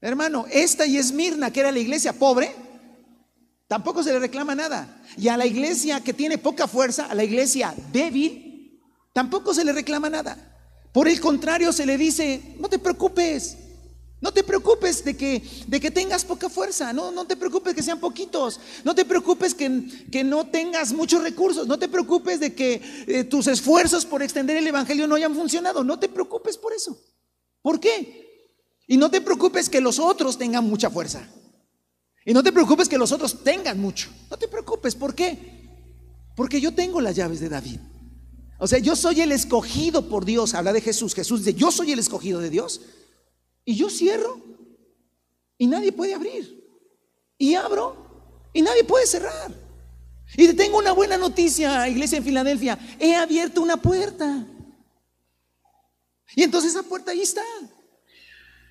Hermano, 0.02 0.44
esta 0.50 0.84
y 0.84 0.98
Esmirna, 0.98 1.50
que 1.50 1.60
era 1.60 1.72
la 1.72 1.78
iglesia 1.78 2.12
pobre, 2.12 2.54
tampoco 3.66 4.02
se 4.02 4.12
le 4.12 4.18
reclama 4.18 4.54
nada. 4.54 5.00
Y 5.16 5.28
a 5.28 5.38
la 5.38 5.46
iglesia 5.46 6.02
que 6.02 6.12
tiene 6.12 6.36
poca 6.36 6.68
fuerza, 6.68 7.06
a 7.06 7.14
la 7.14 7.24
iglesia 7.24 7.74
débil, 7.94 8.78
tampoco 9.14 9.54
se 9.54 9.64
le 9.64 9.72
reclama 9.72 10.10
nada. 10.10 10.36
Por 10.92 11.08
el 11.08 11.18
contrario, 11.18 11.72
se 11.72 11.86
le 11.86 11.96
dice, 11.96 12.56
no 12.60 12.68
te 12.68 12.78
preocupes, 12.78 13.56
no 14.20 14.32
te 14.32 14.42
preocupes 14.42 15.04
de 15.04 15.16
que, 15.16 15.42
de 15.66 15.80
que 15.80 15.90
tengas 15.90 16.24
poca 16.24 16.48
fuerza, 16.48 16.92
no, 16.92 17.10
no 17.10 17.26
te 17.26 17.36
preocupes 17.36 17.74
que 17.74 17.82
sean 17.82 18.00
poquitos, 18.00 18.58
no 18.82 18.94
te 18.94 19.04
preocupes 19.04 19.54
que, 19.54 20.06
que 20.10 20.24
no 20.24 20.46
tengas 20.46 20.92
muchos 20.92 21.22
recursos, 21.22 21.66
no 21.66 21.78
te 21.78 21.88
preocupes 21.88 22.40
de 22.40 22.54
que 22.54 22.80
eh, 23.06 23.24
tus 23.24 23.46
esfuerzos 23.46 24.06
por 24.06 24.22
extender 24.22 24.56
el 24.56 24.66
Evangelio 24.66 25.06
no 25.06 25.16
hayan 25.16 25.34
funcionado, 25.34 25.84
no 25.84 25.98
te 25.98 26.08
preocupes 26.08 26.56
por 26.56 26.72
eso. 26.72 26.98
¿Por 27.60 27.80
qué? 27.80 28.24
Y 28.86 28.96
no 28.96 29.10
te 29.10 29.20
preocupes 29.20 29.68
que 29.68 29.80
los 29.80 29.98
otros 29.98 30.38
tengan 30.38 30.64
mucha 30.64 30.90
fuerza. 30.90 31.28
Y 32.24 32.32
no 32.32 32.42
te 32.42 32.52
preocupes 32.52 32.88
que 32.88 32.98
los 32.98 33.12
otros 33.12 33.44
tengan 33.44 33.78
mucho. 33.78 34.10
No 34.30 34.38
te 34.38 34.48
preocupes, 34.48 34.94
¿por 34.94 35.14
qué? 35.14 35.68
Porque 36.34 36.60
yo 36.60 36.74
tengo 36.74 37.00
las 37.00 37.16
llaves 37.16 37.40
de 37.40 37.48
David. 37.48 37.80
O 38.58 38.66
sea, 38.66 38.78
yo 38.78 38.96
soy 38.96 39.20
el 39.20 39.32
escogido 39.32 40.08
por 40.08 40.24
Dios. 40.24 40.54
Habla 40.54 40.72
de 40.72 40.80
Jesús. 40.80 41.14
Jesús 41.14 41.44
dice, 41.44 41.54
yo 41.58 41.70
soy 41.70 41.92
el 41.92 41.98
escogido 41.98 42.40
de 42.40 42.50
Dios. 42.50 42.80
Y 43.64 43.76
yo 43.76 43.88
cierro 43.88 44.40
y 45.58 45.66
nadie 45.66 45.92
puede 45.92 46.14
abrir. 46.14 46.62
Y 47.38 47.54
abro 47.54 47.96
y 48.52 48.62
nadie 48.62 48.84
puede 48.84 49.06
cerrar. 49.06 49.52
Y 50.36 50.46
te 50.46 50.54
tengo 50.54 50.78
una 50.78 50.92
buena 50.92 51.16
noticia, 51.16 51.88
iglesia 51.88 52.18
en 52.18 52.24
Filadelfia. 52.24 52.78
He 52.98 53.14
abierto 53.14 53.62
una 53.62 53.76
puerta. 53.76 54.46
Y 56.34 56.42
entonces 56.42 56.72
esa 56.72 56.82
puerta 56.82 57.12
ahí 57.12 57.20
está. 57.20 57.42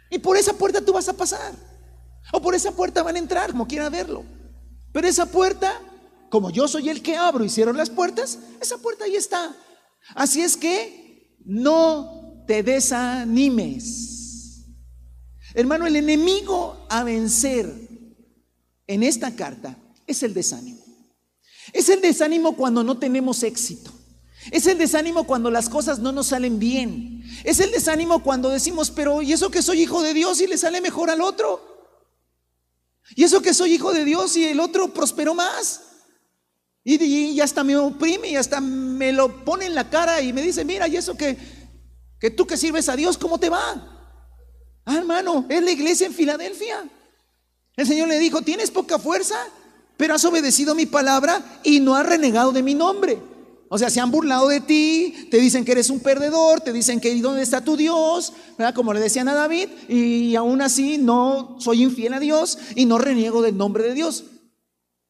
Y 0.10 0.20
por 0.20 0.38
esa 0.38 0.54
puerta 0.54 0.84
tú 0.84 0.94
vas 0.94 1.08
a 1.10 1.14
pasar. 1.14 1.54
O 2.32 2.42
por 2.42 2.56
esa 2.56 2.72
puerta 2.72 3.04
van 3.04 3.16
a 3.16 3.20
entrar, 3.20 3.52
como 3.52 3.68
quieran 3.68 3.92
verlo. 3.92 4.24
Pero 4.92 5.08
esa 5.08 5.26
puerta, 5.26 5.80
como 6.30 6.50
yo 6.50 6.68
soy 6.68 6.90
el 6.90 7.02
que 7.02 7.16
abro 7.16 7.44
y 7.44 7.50
cierro 7.50 7.74
las 7.74 7.90
puertas, 7.90 8.40
esa 8.62 8.78
puerta 8.78 9.06
ahí 9.06 9.16
está. 9.16 9.56
Así 10.16 10.42
es 10.42 10.58
que 10.58 11.38
no 11.46 12.44
te 12.48 12.64
desanimes. 12.64 14.13
Hermano, 15.54 15.86
el 15.86 15.96
enemigo 15.96 16.86
a 16.90 17.04
vencer 17.04 17.72
en 18.88 19.04
esta 19.04 19.36
carta 19.36 19.78
es 20.08 20.24
el 20.24 20.34
desánimo. 20.34 20.84
Es 21.72 21.90
el 21.90 22.02
desánimo 22.02 22.56
cuando 22.56 22.84
no 22.84 22.98
tenemos 22.98 23.44
éxito. 23.44 23.92
Es 24.52 24.68
el 24.68 24.78
desánimo 24.78 25.26
cuando 25.26 25.50
las 25.50 25.70
cosas 25.70 26.00
no 26.00 26.12
nos 26.12 26.28
salen 26.28 26.60
bien. 26.60 27.24
Es 27.44 27.60
el 27.60 27.72
desánimo 27.72 28.24
cuando 28.24 28.50
decimos, 28.50 28.92
pero 28.92 29.22
¿y 29.22 29.32
eso 29.32 29.50
que 29.50 29.62
soy 29.62 29.82
hijo 29.82 30.02
de 30.02 30.14
Dios 30.14 30.42
y 30.42 30.48
le 30.48 30.58
sale 30.58 30.82
mejor 30.82 31.10
al 31.10 31.22
otro? 31.22 31.74
¿Y 33.16 33.24
eso 33.24 33.42
que 33.42 33.54
soy 33.54 33.74
hijo 33.74 33.94
de 33.94 34.06
Dios 34.06 34.36
y 34.36 34.46
el 34.46 34.60
otro 34.60 34.94
prosperó 34.94 35.34
más? 35.34 35.82
Y, 36.84 37.40
hasta 37.40 37.64
me 37.64 37.78
oprime 37.78 38.30
y 38.30 38.36
hasta 38.36 38.60
me 38.60 39.14
lo 39.14 39.46
pone 39.46 39.66
en 39.66 39.76
la 39.76 39.90
cara 39.90 40.22
y 40.22 40.34
me 40.34 40.42
dice, 40.42 40.66
mira, 40.66 40.88
¿y 40.88 40.98
eso 40.98 41.16
que, 41.16 41.38
que 42.20 42.30
tú 42.30 42.46
que 42.46 42.58
sirves 42.58 42.90
a 42.90 42.96
Dios, 42.98 43.18
cómo 43.18 43.40
te 43.40 43.50
va? 43.50 43.93
Ah, 44.86 44.98
hermano, 44.98 45.46
es 45.50 45.64
la 45.64 45.72
iglesia 45.72 46.08
en 46.08 46.14
Filadelfia. 46.14 46.90
El 47.76 47.88
Señor 47.88 48.08
le 48.08 48.20
dijo, 48.20 48.42
tienes 48.42 48.70
poca 48.70 49.00
fuerza, 49.00 49.36
pero 49.98 50.14
has 50.14 50.26
obedecido 50.26 50.76
mi 50.76 50.86
palabra 50.86 51.44
y 51.64 51.80
no 51.80 51.96
has 51.96 52.06
renegado 52.06 52.52
de 52.52 52.64
mi 52.64 52.76
nombre. 52.76 53.20
O 53.70 53.78
sea, 53.80 53.90
se 53.90 54.00
han 54.00 54.12
burlado 54.12 54.50
de 54.50 54.62
ti, 54.62 55.28
te 55.32 55.38
dicen 55.38 55.66
que 55.66 55.72
eres 55.72 55.90
un 55.90 56.00
perdedor, 56.00 56.62
te 56.62 56.72
dicen 56.72 57.00
que 57.00 57.20
¿dónde 57.20 57.42
está 57.42 57.64
tu 57.64 57.76
Dios? 57.76 58.34
Como 58.76 58.94
le 58.94 59.00
decían 59.00 59.28
a 59.28 59.34
David, 59.34 59.68
y 59.90 60.36
aún 60.36 60.62
así 60.62 61.00
no 61.00 61.56
soy 61.60 61.82
infiel 61.82 62.14
a 62.14 62.20
Dios 62.20 62.60
y 62.76 62.86
no 62.86 63.00
reniego 63.00 63.42
del 63.42 63.58
nombre 63.58 63.84
de 63.84 63.96
Dios. 63.96 64.26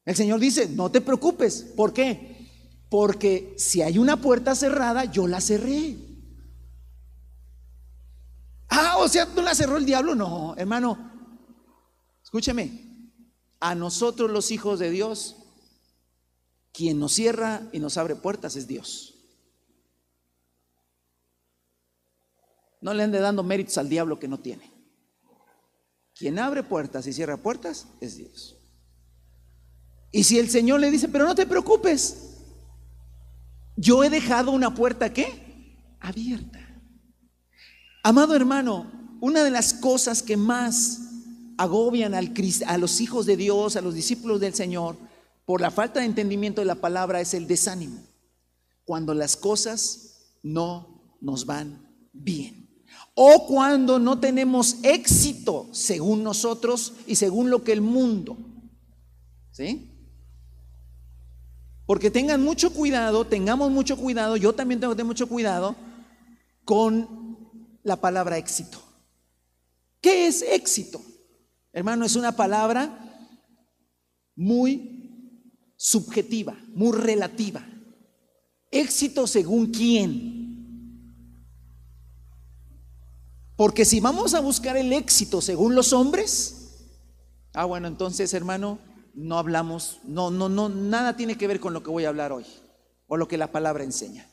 El 0.06 0.16
Señor 0.16 0.40
dice, 0.40 0.68
no 0.68 0.90
te 0.90 1.02
preocupes. 1.02 1.66
¿Por 1.76 1.92
qué? 1.92 2.48
Porque 2.88 3.54
si 3.58 3.82
hay 3.82 3.98
una 3.98 4.20
puerta 4.20 4.54
cerrada, 4.54 5.04
yo 5.04 5.26
la 5.26 5.42
cerré. 5.42 5.96
Ah, 8.76 8.96
o 8.98 9.08
sea, 9.08 9.26
¿no 9.26 9.42
la 9.42 9.54
cerró 9.54 9.76
el 9.76 9.86
diablo? 9.86 10.14
No, 10.14 10.54
hermano, 10.56 11.12
escúcheme, 12.22 13.12
a 13.60 13.74
nosotros 13.74 14.30
los 14.30 14.50
hijos 14.50 14.80
de 14.80 14.90
Dios, 14.90 15.36
quien 16.72 16.98
nos 16.98 17.12
cierra 17.12 17.68
y 17.72 17.78
nos 17.78 17.96
abre 17.96 18.16
puertas 18.16 18.56
es 18.56 18.66
Dios. 18.66 19.14
No 22.80 22.92
le 22.92 23.04
ande 23.04 23.20
dando 23.20 23.44
méritos 23.44 23.78
al 23.78 23.88
diablo 23.88 24.18
que 24.18 24.28
no 24.28 24.40
tiene. 24.40 24.70
Quien 26.14 26.38
abre 26.38 26.62
puertas 26.62 27.06
y 27.06 27.12
cierra 27.12 27.36
puertas 27.36 27.86
es 28.00 28.16
Dios. 28.16 28.56
Y 30.10 30.24
si 30.24 30.38
el 30.38 30.50
Señor 30.50 30.80
le 30.80 30.90
dice, 30.90 31.08
pero 31.08 31.26
no 31.26 31.34
te 31.34 31.46
preocupes, 31.46 32.34
yo 33.76 34.04
he 34.04 34.10
dejado 34.10 34.50
una 34.50 34.74
puerta 34.74 35.12
¿qué? 35.12 35.96
abierta. 36.00 36.63
Amado 38.06 38.36
hermano, 38.36 38.86
una 39.22 39.42
de 39.42 39.50
las 39.50 39.72
cosas 39.72 40.22
que 40.22 40.36
más 40.36 41.00
agobian 41.56 42.12
a 42.12 42.76
los 42.76 43.00
hijos 43.00 43.24
de 43.24 43.38
Dios, 43.38 43.76
a 43.76 43.80
los 43.80 43.94
discípulos 43.94 44.40
del 44.40 44.52
Señor, 44.52 44.98
por 45.46 45.62
la 45.62 45.70
falta 45.70 46.00
de 46.00 46.06
entendimiento 46.06 46.60
de 46.60 46.66
la 46.66 46.74
palabra, 46.74 47.22
es 47.22 47.32
el 47.32 47.46
desánimo. 47.46 48.02
Cuando 48.84 49.14
las 49.14 49.38
cosas 49.38 50.36
no 50.42 51.16
nos 51.22 51.46
van 51.46 51.80
bien. 52.12 52.68
O 53.14 53.46
cuando 53.46 53.98
no 53.98 54.20
tenemos 54.20 54.76
éxito 54.82 55.68
según 55.72 56.22
nosotros 56.22 56.92
y 57.06 57.14
según 57.14 57.48
lo 57.48 57.64
que 57.64 57.72
el 57.72 57.80
mundo. 57.80 58.36
¿Sí? 59.50 59.90
Porque 61.86 62.10
tengan 62.10 62.42
mucho 62.42 62.70
cuidado, 62.70 63.24
tengamos 63.24 63.70
mucho 63.70 63.96
cuidado, 63.96 64.36
yo 64.36 64.52
también 64.52 64.78
tengo 64.78 64.92
que 64.92 64.96
tener 64.96 65.06
mucho 65.06 65.26
cuidado 65.26 65.74
con 66.66 67.23
la 67.84 68.00
palabra 68.00 68.36
éxito. 68.38 68.82
¿Qué 70.00 70.26
es 70.26 70.42
éxito? 70.42 71.00
Hermano, 71.72 72.04
es 72.04 72.16
una 72.16 72.32
palabra 72.32 73.00
muy 74.34 75.72
subjetiva, 75.76 76.56
muy 76.68 76.92
relativa. 76.92 77.64
Éxito 78.70 79.26
según 79.26 79.70
quién. 79.70 80.44
Porque 83.56 83.84
si 83.84 84.00
vamos 84.00 84.34
a 84.34 84.40
buscar 84.40 84.76
el 84.76 84.92
éxito 84.92 85.40
según 85.40 85.74
los 85.74 85.92
hombres, 85.92 86.88
ah, 87.52 87.66
bueno, 87.66 87.86
entonces, 87.86 88.34
hermano, 88.34 88.78
no 89.14 89.38
hablamos, 89.38 90.00
no, 90.04 90.30
no, 90.30 90.48
no, 90.48 90.68
nada 90.68 91.16
tiene 91.16 91.38
que 91.38 91.46
ver 91.46 91.60
con 91.60 91.72
lo 91.72 91.82
que 91.82 91.90
voy 91.90 92.04
a 92.04 92.08
hablar 92.08 92.32
hoy 92.32 92.44
o 93.06 93.16
lo 93.16 93.28
que 93.28 93.38
la 93.38 93.52
palabra 93.52 93.84
enseña. 93.84 94.28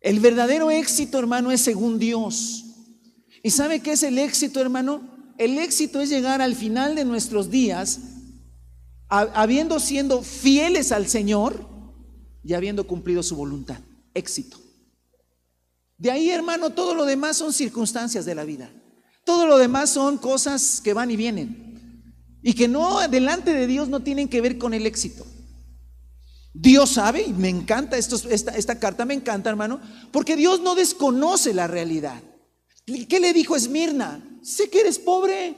El 0.00 0.20
verdadero 0.20 0.70
éxito, 0.70 1.18
hermano, 1.18 1.50
es 1.50 1.60
según 1.60 1.98
Dios. 1.98 2.64
¿Y 3.42 3.50
sabe 3.50 3.80
qué 3.80 3.92
es 3.92 4.02
el 4.02 4.18
éxito, 4.18 4.60
hermano? 4.60 5.34
El 5.38 5.58
éxito 5.58 6.00
es 6.00 6.08
llegar 6.08 6.40
al 6.42 6.54
final 6.54 6.94
de 6.94 7.04
nuestros 7.04 7.50
días, 7.50 8.00
habiendo 9.08 9.80
siendo 9.80 10.22
fieles 10.22 10.92
al 10.92 11.06
Señor, 11.08 11.76
y 12.46 12.54
habiendo 12.54 12.86
cumplido 12.86 13.24
su 13.24 13.34
voluntad. 13.34 13.80
Éxito. 14.14 14.58
De 15.98 16.12
ahí, 16.12 16.30
hermano, 16.30 16.70
todo 16.70 16.94
lo 16.94 17.04
demás 17.04 17.36
son 17.36 17.52
circunstancias 17.52 18.24
de 18.24 18.36
la 18.36 18.44
vida. 18.44 18.70
Todo 19.24 19.48
lo 19.48 19.58
demás 19.58 19.90
son 19.90 20.16
cosas 20.16 20.80
que 20.80 20.94
van 20.94 21.10
y 21.10 21.16
vienen. 21.16 22.14
Y 22.44 22.54
que 22.54 22.68
no, 22.68 23.06
delante 23.08 23.52
de 23.52 23.66
Dios 23.66 23.88
no 23.88 24.00
tienen 24.00 24.28
que 24.28 24.40
ver 24.40 24.58
con 24.58 24.74
el 24.74 24.86
éxito. 24.86 25.26
Dios 26.58 26.90
sabe, 26.90 27.22
y 27.22 27.34
me 27.34 27.50
encanta, 27.50 27.98
esto, 27.98 28.16
esta, 28.30 28.52
esta 28.52 28.78
carta 28.78 29.04
me 29.04 29.12
encanta, 29.12 29.50
hermano, 29.50 29.78
porque 30.10 30.36
Dios 30.36 30.60
no 30.60 30.74
desconoce 30.74 31.52
la 31.52 31.66
realidad. 31.66 32.22
¿Qué 32.86 33.20
le 33.20 33.34
dijo 33.34 33.56
Esmirna? 33.56 34.22
Sé 34.42 34.70
que 34.70 34.80
eres 34.80 34.98
pobre. 34.98 35.54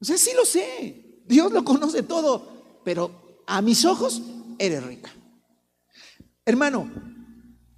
O 0.00 0.04
sea, 0.04 0.16
sí 0.16 0.30
lo 0.36 0.44
sé. 0.44 1.22
Dios 1.26 1.50
lo 1.50 1.64
conoce 1.64 2.04
todo. 2.04 2.80
Pero 2.84 3.42
a 3.46 3.60
mis 3.60 3.84
ojos 3.84 4.22
eres 4.58 4.84
rica. 4.84 5.10
Hermano, 6.44 6.88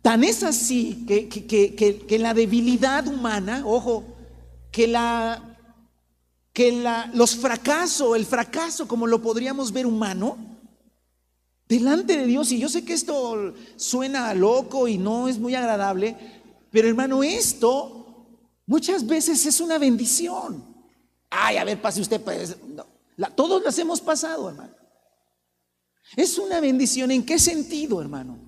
tan 0.02 0.25
es 0.25 0.42
así 0.42 1.06
que, 1.06 1.28
que, 1.28 2.18
la 2.18 2.34
debilidad 2.34 3.06
humana, 3.06 3.62
ojo, 3.64 4.04
que 4.70 4.88
la 4.88 5.50
que 6.52 6.70
la, 6.70 7.11
los 7.14 7.34
fracasos, 7.34 8.16
el 8.16 8.26
fracaso 8.26 8.87
como 8.87 9.08
lo 9.08 9.20
podríamos 9.20 9.73
ver 9.73 9.87
humano, 9.87 10.53
delante 11.68 12.16
de 12.16 12.26
Dios, 12.26 12.52
y 12.52 12.59
yo 12.59 12.68
sé 12.68 12.85
que 12.85 12.92
esto 12.92 13.54
suena 13.76 14.35
loco 14.35 14.88
y 14.88 14.99
no 14.99 15.28
es 15.28 15.38
muy 15.38 15.54
agradable, 15.54 16.16
pero 16.71 16.88
hermano, 16.88 17.23
esto 17.23 18.26
muchas 18.66 19.06
veces 19.06 19.44
es 19.47 19.61
una 19.61 19.78
bendición. 19.78 20.64
Ay, 21.30 21.56
a 21.56 21.64
ver, 21.64 21.80
pase 21.80 22.00
usted, 22.00 22.21
pues, 22.21 22.56
todos 23.35 23.62
las 23.62 23.78
hemos 23.78 24.00
pasado, 24.00 24.49
hermano. 24.49 24.75
Es 26.16 26.38
una 26.38 26.61
bendición 26.61 27.11
en 27.11 27.25
qué 27.25 27.38
sentido, 27.38 28.00
hermano? 28.00 28.38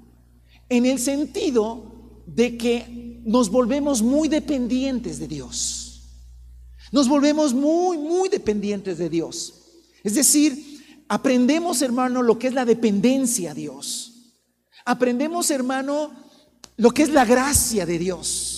En 0.69 0.87
el 0.87 0.99
sentido 0.99 2.23
de 2.27 2.57
que 2.57 3.21
nos 3.25 3.51
volvemos 3.51 4.03
muy 4.03 4.29
dependientes 4.29 5.19
de 5.19 5.27
Dios. 5.27 6.03
Nos 6.93 7.09
volvemos 7.09 7.55
muy, 7.55 7.99
muy 7.99 8.29
dependientes 8.29 8.99
de 8.99 9.09
Dios. 9.09 9.55
Es 10.05 10.15
decir, 10.15 10.76
aprendemos, 11.09 11.83
hermano, 11.83 12.23
lo 12.23 12.39
que 12.39 12.49
es 12.49 12.55
la 12.55 12.65
dependencia 12.65 13.53
a 13.53 13.55
Dios. 13.55 14.13
Aprendemos, 14.85 15.51
hermano, 15.51 16.13
lo 16.77 16.91
que 16.91 17.03
es 17.03 17.11
la 17.11 17.25
gracia 17.25 17.87
de 17.87 17.99
Dios. 17.99 18.57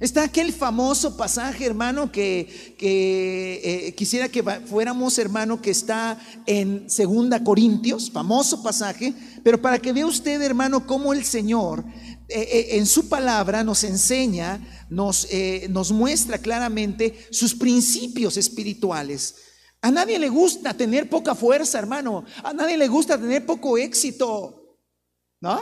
Está 0.00 0.22
aquel 0.22 0.52
famoso 0.52 1.16
pasaje, 1.16 1.66
hermano, 1.66 2.12
que, 2.12 2.76
eh, 2.78 3.94
quisiera 3.96 4.28
que 4.28 4.44
fuéramos, 4.44 5.18
hermano, 5.18 5.60
que 5.60 5.72
está 5.72 6.20
en 6.46 6.88
Segunda 6.88 7.42
Corintios, 7.42 8.08
famoso 8.08 8.62
pasaje, 8.62 9.12
pero 9.42 9.60
para 9.60 9.80
que 9.80 9.92
vea 9.92 10.06
usted, 10.06 10.40
hermano, 10.40 10.86
cómo 10.86 11.12
el 11.12 11.24
Señor 11.24 11.84
eh, 12.28 12.40
eh, 12.40 12.66
en 12.76 12.86
su 12.86 13.08
palabra 13.08 13.64
nos 13.64 13.82
enseña, 13.82 14.86
nos, 14.88 15.26
nos 15.68 15.90
muestra 15.90 16.38
claramente 16.38 17.26
sus 17.32 17.52
principios 17.52 18.36
espirituales. 18.36 19.34
A 19.80 19.90
nadie 19.90 20.18
le 20.18 20.28
gusta 20.28 20.74
tener 20.74 21.08
poca 21.08 21.34
fuerza, 21.34 21.78
hermano. 21.78 22.24
A 22.42 22.52
nadie 22.52 22.76
le 22.76 22.88
gusta 22.88 23.18
tener 23.18 23.46
poco 23.46 23.78
éxito. 23.78 24.76
¿No? 25.40 25.60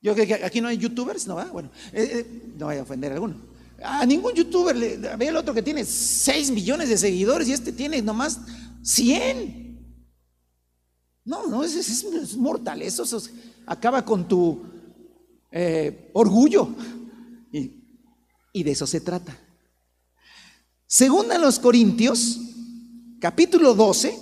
Yo 0.00 0.14
que 0.16 0.34
aquí 0.34 0.60
no 0.60 0.66
hay 0.66 0.78
youtubers, 0.78 1.28
¿no 1.28 1.36
va? 1.36 1.44
Bueno, 1.44 1.70
eh, 1.92 2.10
eh, 2.12 2.52
no 2.58 2.66
voy 2.66 2.76
a 2.76 2.82
ofender 2.82 3.12
a 3.12 3.14
alguno. 3.14 3.36
A 3.80 4.04
ningún 4.04 4.32
youtuber, 4.34 4.76
ve 5.16 5.28
el 5.28 5.36
otro 5.36 5.54
que 5.54 5.62
tiene 5.62 5.84
6 5.84 6.50
millones 6.50 6.88
de 6.88 6.98
seguidores 6.98 7.48
y 7.48 7.52
este 7.52 7.72
tiene 7.72 8.02
nomás 8.02 8.40
100. 8.82 9.96
No, 11.24 11.46
no, 11.46 11.62
es, 11.62 11.76
es, 11.76 12.36
mortal, 12.36 12.82
eso, 12.82 13.04
acaba 13.66 14.04
con 14.04 14.26
tu 14.26 14.64
eh, 15.52 16.10
orgullo. 16.14 16.68
Y 18.52 18.62
de 18.64 18.70
eso 18.72 18.86
se 18.86 19.00
trata. 19.00 19.38
Según 20.94 21.32
a 21.32 21.38
los 21.38 21.58
Corintios, 21.58 22.38
capítulo 23.18 23.72
12, 23.74 24.14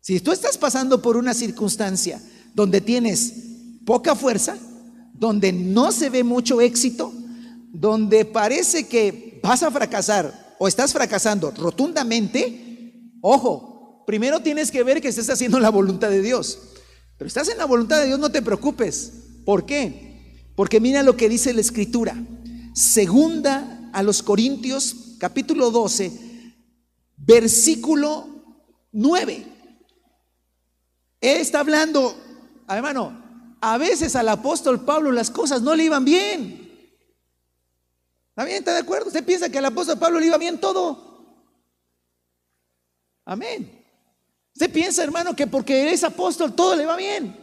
si 0.00 0.18
tú 0.20 0.32
estás 0.32 0.56
pasando 0.56 1.02
por 1.02 1.18
una 1.18 1.34
circunstancia 1.34 2.22
donde 2.54 2.80
tienes 2.80 3.34
poca 3.84 4.16
fuerza, 4.16 4.56
donde 5.12 5.52
no 5.52 5.92
se 5.92 6.08
ve 6.08 6.24
mucho 6.24 6.62
éxito, 6.62 7.12
donde 7.70 8.24
parece 8.24 8.88
que 8.88 9.38
vas 9.42 9.62
a 9.62 9.70
fracasar 9.70 10.56
o 10.58 10.66
estás 10.66 10.94
fracasando 10.94 11.50
rotundamente, 11.50 13.10
ojo, 13.20 14.04
primero 14.06 14.40
tienes 14.40 14.70
que 14.70 14.82
ver 14.82 15.02
que 15.02 15.08
estás 15.08 15.28
haciendo 15.28 15.60
la 15.60 15.68
voluntad 15.68 16.08
de 16.08 16.22
Dios. 16.22 16.58
Pero 17.18 17.28
estás 17.28 17.50
en 17.50 17.58
la 17.58 17.66
voluntad 17.66 18.00
de 18.00 18.06
Dios, 18.06 18.18
no 18.18 18.32
te 18.32 18.40
preocupes. 18.40 19.12
¿Por 19.44 19.66
qué? 19.66 20.48
Porque 20.56 20.80
mira 20.80 21.02
lo 21.02 21.14
que 21.14 21.28
dice 21.28 21.52
la 21.52 21.60
escritura. 21.60 22.16
Segunda 22.72 23.80
a 23.92 24.02
los 24.02 24.22
Corintios, 24.22 25.16
capítulo 25.18 25.70
12, 25.70 26.56
versículo 27.16 28.26
9. 28.92 29.46
Él 31.20 31.38
está 31.38 31.60
hablando, 31.60 32.16
hermano, 32.68 33.56
a 33.60 33.78
veces 33.78 34.16
al 34.16 34.28
apóstol 34.28 34.84
Pablo 34.84 35.12
las 35.12 35.30
cosas 35.30 35.62
no 35.62 35.74
le 35.74 35.84
iban 35.84 36.04
bien. 36.04 36.62
¿Está 38.30 38.44
bien? 38.44 38.58
¿Está 38.58 38.72
de 38.72 38.80
acuerdo? 38.80 39.08
¿Usted 39.08 39.24
piensa 39.24 39.50
que 39.50 39.58
al 39.58 39.66
apóstol 39.66 39.98
Pablo 39.98 40.18
le 40.18 40.26
iba 40.26 40.38
bien 40.38 40.58
todo? 40.58 41.38
Amén. 43.24 43.84
¿Usted 44.54 44.72
piensa, 44.72 45.04
hermano, 45.04 45.36
que 45.36 45.46
porque 45.46 45.92
es 45.92 46.02
apóstol 46.02 46.54
todo 46.54 46.74
le 46.74 46.86
va 46.86 46.96
bien? 46.96 47.36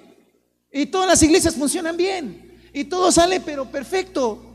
Y 0.71 0.87
todas 0.87 1.07
las 1.07 1.23
iglesias 1.23 1.55
funcionan 1.55 1.95
bien. 1.95 2.59
Y 2.73 2.85
todo 2.85 3.11
sale 3.11 3.39
pero 3.39 3.69
perfecto. 3.69 4.48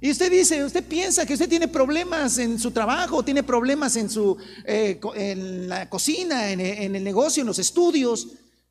Y 0.00 0.10
usted 0.10 0.30
dice, 0.30 0.64
usted 0.64 0.82
piensa 0.84 1.26
que 1.26 1.34
usted 1.34 1.48
tiene 1.48 1.68
problemas 1.68 2.38
en 2.38 2.58
su 2.58 2.70
trabajo, 2.70 3.22
tiene 3.22 3.42
problemas 3.42 3.96
en, 3.96 4.08
su, 4.08 4.36
eh, 4.64 4.98
en 5.14 5.68
la 5.68 5.90
cocina, 5.90 6.50
en, 6.50 6.60
en 6.60 6.96
el 6.96 7.04
negocio, 7.04 7.42
en 7.42 7.46
los 7.46 7.58
estudios. 7.58 8.28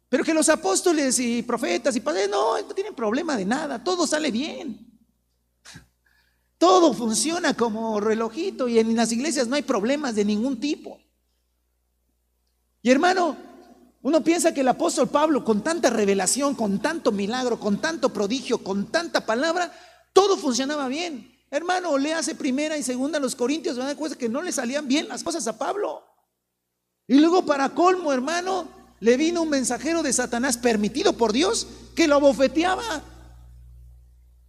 Pero 0.10 0.24
que 0.24 0.34
los 0.34 0.50
apóstoles 0.50 1.20
y 1.20 1.44
profetas 1.44 1.96
y 1.96 2.00
padres, 2.00 2.28
no, 2.30 2.60
no 2.60 2.74
tienen 2.74 2.96
problema 2.96 3.38
de 3.38 3.46
nada, 3.46 3.84
todo 3.84 4.08
sale 4.08 4.32
bien. 4.32 4.88
Todo 6.58 6.94
funciona 6.94 7.54
como 7.54 8.00
relojito 8.00 8.68
y 8.68 8.80
en 8.80 8.96
las 8.96 9.12
iglesias 9.12 9.48
no 9.48 9.56
hay 9.56 9.62
problemas 9.62 10.16
de 10.16 10.26
ningún 10.26 10.60
tipo. 10.60 11.00
Y 12.82 12.90
hermano, 12.90 13.38
uno 14.02 14.24
piensa 14.24 14.54
que 14.54 14.62
el 14.62 14.68
apóstol 14.68 15.10
Pablo, 15.10 15.46
con 15.46 15.62
tanta 15.62 15.90
revelación, 15.90 16.56
con 16.56 16.82
tanto 16.82 17.12
milagro, 17.12 17.60
con 17.60 17.80
tanto 17.80 18.10
prodigio, 18.12 18.64
con 18.64 18.88
tanta 18.88 19.26
palabra, 19.26 19.72
todo 20.20 20.36
funcionaba 20.36 20.90
bien. 20.90 21.34
Hermano, 21.50 21.98
le 21.98 22.14
hace 22.14 22.36
primera 22.36 22.78
y 22.78 22.84
segunda 22.84 23.20
a 23.20 23.22
los 23.22 23.36
corintios, 23.36 23.78
van 23.78 23.88
a 23.88 23.94
dar 23.94 24.18
que 24.18 24.28
no 24.28 24.42
le 24.42 24.52
salían 24.52 24.86
bien 24.86 25.08
las 25.08 25.24
cosas 25.24 25.48
a 25.48 25.58
Pablo. 25.58 26.04
Y 27.08 27.20
luego 27.20 27.46
para 27.46 27.70
colmo, 27.70 28.12
hermano, 28.12 28.68
le 29.00 29.16
vino 29.16 29.44
un 29.44 29.50
mensajero 29.50 30.04
de 30.04 30.12
Satanás 30.12 30.58
permitido 30.58 31.14
por 31.14 31.32
Dios 31.32 31.68
que 31.96 32.10
lo 32.10 32.20
bofeteaba. 32.20 33.02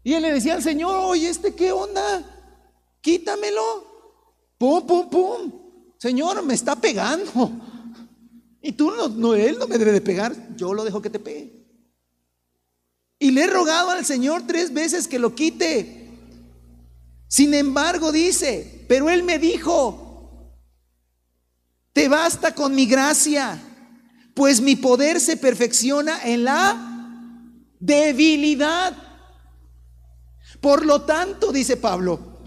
Y 0.02 0.14
él 0.14 0.22
le 0.22 0.32
decía 0.32 0.54
al 0.54 0.62
Señor, 0.64 0.92
oye, 1.04 1.28
¿este 1.28 1.54
qué 1.54 1.70
onda? 1.70 2.24
Quítamelo. 3.00 3.86
Pum, 4.58 4.84
pum, 4.84 5.08
pum. 5.08 5.52
Señor, 5.98 6.42
me 6.42 6.54
está 6.54 6.74
pegando. 6.74 7.52
Y 8.62 8.72
tú 8.72 8.90
no, 8.90 9.08
no, 9.08 9.34
él 9.34 9.56
no 9.58 9.66
me 9.66 9.78
debe 9.78 9.90
de 9.90 10.02
pegar, 10.02 10.36
yo 10.54 10.74
lo 10.74 10.84
dejo 10.84 11.00
que 11.00 11.08
te 11.08 11.18
pegue. 11.18 11.59
Y 13.20 13.30
le 13.30 13.44
he 13.44 13.46
rogado 13.46 13.90
al 13.90 14.04
Señor 14.04 14.42
tres 14.48 14.72
veces 14.72 15.06
que 15.06 15.20
lo 15.20 15.36
quite. 15.36 16.08
Sin 17.28 17.54
embargo, 17.54 18.10
dice, 18.10 18.84
pero 18.88 19.08
él 19.08 19.22
me 19.22 19.38
dijo, 19.38 20.52
te 21.92 22.08
basta 22.08 22.52
con 22.52 22.74
mi 22.74 22.86
gracia 22.86 23.60
pues 24.40 24.60
mi 24.62 24.74
poder 24.76 25.20
se 25.20 25.36
perfecciona 25.36 26.22
en 26.24 26.44
la 26.44 27.44
debilidad. 27.78 28.96
Por 30.62 30.86
lo 30.86 31.02
tanto, 31.02 31.52
dice 31.52 31.76
Pablo, 31.76 32.38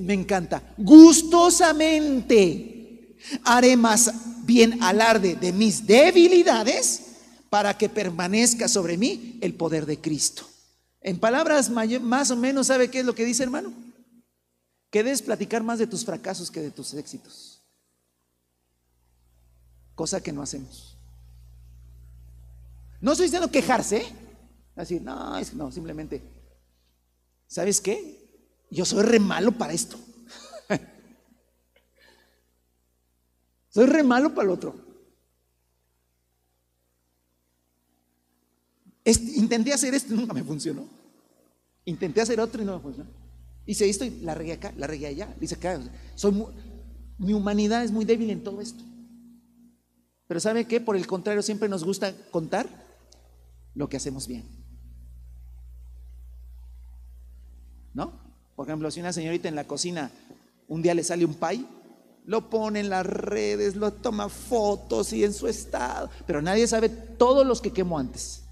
me 0.00 0.14
encanta, 0.14 0.74
gustosamente 0.76 2.18
haré 3.44 3.76
más 3.76 4.12
bien 4.44 4.82
alarde 4.82 5.36
de 5.36 5.52
mis 5.52 5.86
debilidades 5.86 7.11
para 7.52 7.76
que 7.76 7.90
permanezca 7.90 8.66
sobre 8.66 8.96
mí 8.96 9.38
el 9.42 9.52
poder 9.52 9.84
de 9.84 10.00
Cristo. 10.00 10.48
En 11.02 11.20
palabras 11.20 11.68
más 11.68 12.30
o 12.30 12.36
menos, 12.36 12.68
¿sabe 12.68 12.90
qué 12.90 13.00
es 13.00 13.04
lo 13.04 13.14
que 13.14 13.26
dice 13.26 13.42
hermano? 13.42 13.74
Que 14.88 15.04
debes 15.04 15.20
platicar 15.20 15.62
más 15.62 15.78
de 15.78 15.86
tus 15.86 16.02
fracasos 16.02 16.50
que 16.50 16.62
de 16.62 16.70
tus 16.70 16.94
éxitos. 16.94 17.60
Cosa 19.94 20.22
que 20.22 20.32
no 20.32 20.40
hacemos. 20.40 20.96
No 23.02 23.12
estoy 23.12 23.26
diciendo 23.26 23.50
quejarse, 23.50 24.06
así, 24.74 24.98
no, 24.98 25.36
es, 25.36 25.52
no, 25.52 25.70
simplemente, 25.70 26.22
¿sabes 27.48 27.82
qué? 27.82 28.48
Yo 28.70 28.86
soy 28.86 29.02
re 29.02 29.20
malo 29.20 29.52
para 29.52 29.74
esto. 29.74 29.98
soy 33.68 33.84
re 33.84 34.02
malo 34.02 34.34
para 34.34 34.44
el 34.44 34.54
otro. 34.54 34.91
Intenté 39.04 39.72
hacer 39.72 39.94
esto 39.94 40.14
y 40.14 40.16
nunca 40.16 40.32
me 40.32 40.44
funcionó. 40.44 40.86
Intenté 41.84 42.20
hacer 42.20 42.40
otro 42.40 42.62
y 42.62 42.64
no 42.64 42.76
me 42.76 42.82
funcionó. 42.82 43.10
Hice 43.66 43.88
esto 43.88 44.04
y 44.04 44.10
la 44.20 44.34
regué 44.34 44.52
acá, 44.52 44.72
la 44.76 44.86
regué 44.86 45.06
allá. 45.06 45.34
Dice 45.40 45.54
acá, 45.54 45.80
soy 46.14 46.44
mi 47.18 47.34
humanidad 47.34 47.84
es 47.84 47.92
muy 47.92 48.04
débil 48.04 48.30
en 48.30 48.42
todo 48.42 48.60
esto. 48.60 48.82
Pero 50.26 50.40
¿sabe 50.40 50.66
qué? 50.66 50.80
Por 50.80 50.96
el 50.96 51.06
contrario, 51.06 51.42
siempre 51.42 51.68
nos 51.68 51.84
gusta 51.84 52.14
contar 52.30 52.66
lo 53.74 53.88
que 53.88 53.96
hacemos 53.96 54.26
bien. 54.26 54.44
¿No? 57.94 58.12
Por 58.56 58.66
ejemplo, 58.66 58.90
si 58.90 59.00
una 59.00 59.12
señorita 59.12 59.48
en 59.48 59.54
la 59.54 59.66
cocina 59.66 60.10
un 60.68 60.82
día 60.82 60.94
le 60.94 61.04
sale 61.04 61.24
un 61.24 61.34
pay, 61.34 61.66
lo 62.24 62.48
pone 62.48 62.80
en 62.80 62.88
las 62.88 63.04
redes, 63.04 63.76
lo 63.76 63.92
toma 63.92 64.28
fotos 64.28 65.12
y 65.12 65.24
en 65.24 65.34
su 65.34 65.48
estado, 65.48 66.08
pero 66.26 66.40
nadie 66.40 66.66
sabe 66.66 66.88
todos 66.88 67.46
los 67.46 67.60
que 67.60 67.72
quemó 67.72 67.98
antes. 67.98 68.44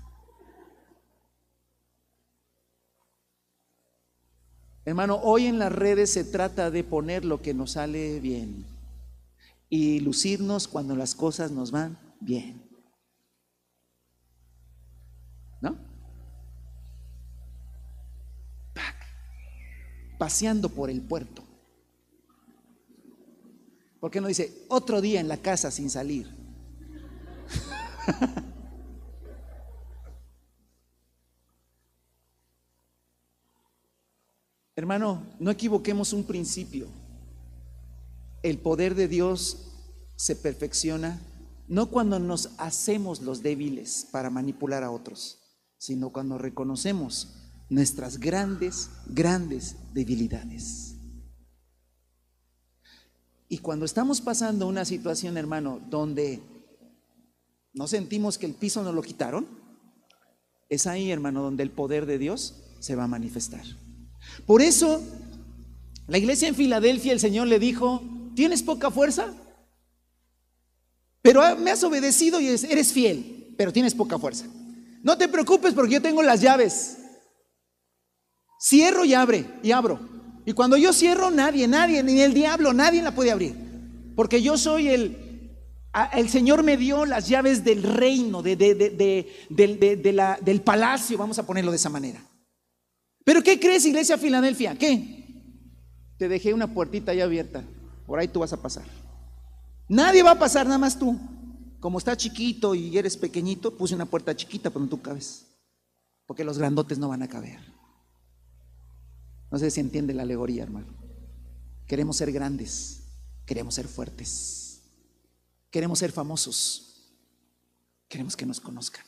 Hermano, 4.90 5.20
hoy 5.22 5.46
en 5.46 5.61
las 5.61 5.70
redes 5.70 6.12
se 6.12 6.24
trata 6.24 6.72
de 6.72 6.83
poner 6.83 7.24
lo 7.24 7.40
que 7.40 7.55
nos 7.55 7.70
sale 7.70 8.18
bien 8.18 8.66
y 9.68 10.00
lucirnos 10.00 10.66
cuando 10.66 10.96
las 10.96 11.14
cosas 11.14 11.53
nos 11.53 11.70
van 11.70 11.96
bien. 12.18 12.61
¿No? 15.61 15.76
Paseando 20.18 20.68
por 20.68 20.90
el 20.90 21.03
puerto. 21.03 21.44
¿Por 24.00 24.11
qué 24.11 24.20
no 24.20 24.26
dice 24.26 24.64
otro 24.66 25.00
día 25.00 25.20
en 25.20 25.29
la 25.29 25.37
casa 25.37 25.70
sin 25.70 25.88
salir? 25.88 26.26
Hermano, 34.80 35.22
no 35.38 35.50
equivoquemos 35.50 36.14
un 36.14 36.24
principio. 36.24 36.86
El 38.42 38.56
poder 38.56 38.94
de 38.94 39.08
Dios 39.08 39.66
se 40.16 40.34
perfecciona 40.34 41.20
no 41.68 41.90
cuando 41.90 42.18
nos 42.18 42.52
hacemos 42.56 43.20
los 43.20 43.42
débiles 43.42 44.08
para 44.10 44.30
manipular 44.30 44.82
a 44.82 44.90
otros, 44.90 45.38
sino 45.76 46.08
cuando 46.08 46.38
reconocemos 46.38 47.28
nuestras 47.68 48.18
grandes, 48.18 48.88
grandes 49.06 49.76
debilidades. 49.92 50.94
Y 53.50 53.58
cuando 53.58 53.84
estamos 53.84 54.22
pasando 54.22 54.66
una 54.66 54.86
situación, 54.86 55.36
hermano, 55.36 55.78
donde 55.90 56.40
no 57.74 57.86
sentimos 57.86 58.38
que 58.38 58.46
el 58.46 58.54
piso 58.54 58.82
nos 58.82 58.94
lo 58.94 59.02
quitaron, 59.02 59.46
es 60.70 60.86
ahí, 60.86 61.10
hermano, 61.10 61.42
donde 61.42 61.64
el 61.64 61.70
poder 61.70 62.06
de 62.06 62.16
Dios 62.16 62.62
se 62.78 62.96
va 62.96 63.04
a 63.04 63.08
manifestar. 63.08 63.66
Por 64.46 64.62
eso, 64.62 65.03
la 66.07 66.18
iglesia 66.18 66.48
en 66.48 66.55
Filadelfia, 66.55 67.12
el 67.12 67.20
Señor 67.20 67.46
le 67.46 67.59
dijo, 67.59 68.03
¿tienes 68.35 68.62
poca 68.62 68.90
fuerza? 68.90 69.33
Pero 71.22 71.57
me 71.57 71.70
has 71.70 71.85
obedecido 71.85 72.40
y 72.40 72.48
eres 72.48 72.92
fiel, 72.92 73.55
pero 73.57 73.72
tienes 73.72 73.94
poca 73.94 74.18
fuerza. 74.18 74.46
No 75.03 75.16
te 75.16 75.29
preocupes 75.29 75.74
porque 75.74 75.94
yo 75.94 76.03
tengo 76.03 76.22
las 76.22 76.40
llaves. 76.40 76.98
Cierro 78.61 79.05
y 79.05 79.14
abre 79.14 79.46
y 79.62 79.72
abro. 79.72 80.00
Y 80.44 80.53
cuando 80.53 80.76
yo 80.76 80.92
cierro, 80.92 81.31
nadie, 81.31 81.68
nadie, 81.68 82.03
ni 82.03 82.20
el 82.20 82.35
diablo, 82.35 82.72
nadie 82.72 83.03
la 83.03 83.14
puede 83.14 83.31
abrir. 83.31 83.55
Porque 84.16 84.42
yo 84.42 84.59
soy 84.59 84.88
el, 84.88 85.57
el 86.12 86.29
Señor 86.29 86.62
me 86.62 86.76
dio 86.76 87.05
las 87.05 87.29
llaves 87.29 87.64
del 87.64 87.83
reino, 87.83 88.42
de, 88.42 88.57
del 90.40 90.61
palacio, 90.62 91.18
vamos 91.18 91.38
a 91.38 91.46
ponerlo 91.46 91.70
de 91.70 91.76
esa 91.76 91.88
manera. 91.88 92.20
Pero 93.24 93.42
¿qué 93.42 93.61
crees, 93.61 93.85
iglesia 93.85 94.18
Filadelfia? 94.18 94.76
¿Qué? 94.76 95.20
Te 96.16 96.28
dejé 96.28 96.54
una 96.54 96.72
puertita 96.72 97.14
ya 97.14 97.24
abierta. 97.24 97.64
Por 98.06 98.18
ahí 98.18 98.28
tú 98.28 98.40
vas 98.40 98.52
a 98.52 98.61
pasar. 98.61 98.85
Nadie 99.88 100.22
va 100.22 100.33
a 100.33 100.38
pasar, 100.38 100.66
nada 100.66 100.78
más 100.78 100.98
tú. 100.98 101.18
Como 101.80 101.98
está 101.98 102.16
chiquito 102.16 102.74
y 102.74 102.96
eres 102.96 103.16
pequeñito, 103.16 103.76
puse 103.76 103.94
una 103.94 104.06
puerta 104.06 104.37
chiquita, 104.37 104.70
pero 104.70 104.85
no 104.85 104.90
tú 104.90 105.00
cabes. 105.00 105.46
Porque 106.26 106.44
los 106.44 106.59
grandotes 106.59 106.98
no 106.98 107.09
van 107.09 107.22
a 107.22 107.28
caber. 107.28 107.61
No 109.50 109.59
sé 109.59 109.70
si 109.70 109.80
entiende 109.80 110.14
la 110.14 110.22
alegoría, 110.22 110.62
hermano. 110.62 110.94
Queremos 111.87 112.16
ser 112.16 112.30
grandes, 112.30 113.02
queremos 113.46 113.74
ser 113.74 113.88
fuertes, 113.88 114.83
queremos 115.72 115.98
ser 115.98 116.12
famosos, 116.12 117.16
queremos 118.09 118.37
que 118.37 118.46
nos 118.46 118.61
conozcan. 118.61 119.04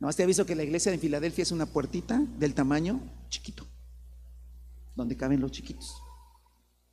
No, 0.00 0.10
te 0.14 0.22
aviso 0.22 0.46
que 0.46 0.54
la 0.54 0.62
iglesia 0.62 0.90
de 0.90 0.98
Filadelfia 0.98 1.42
es 1.42 1.52
una 1.52 1.66
puertita 1.66 2.18
del 2.38 2.54
tamaño 2.54 3.00
chiquito, 3.28 3.66
donde 4.96 5.14
caben 5.14 5.40
los 5.40 5.52
chiquitos. 5.52 5.94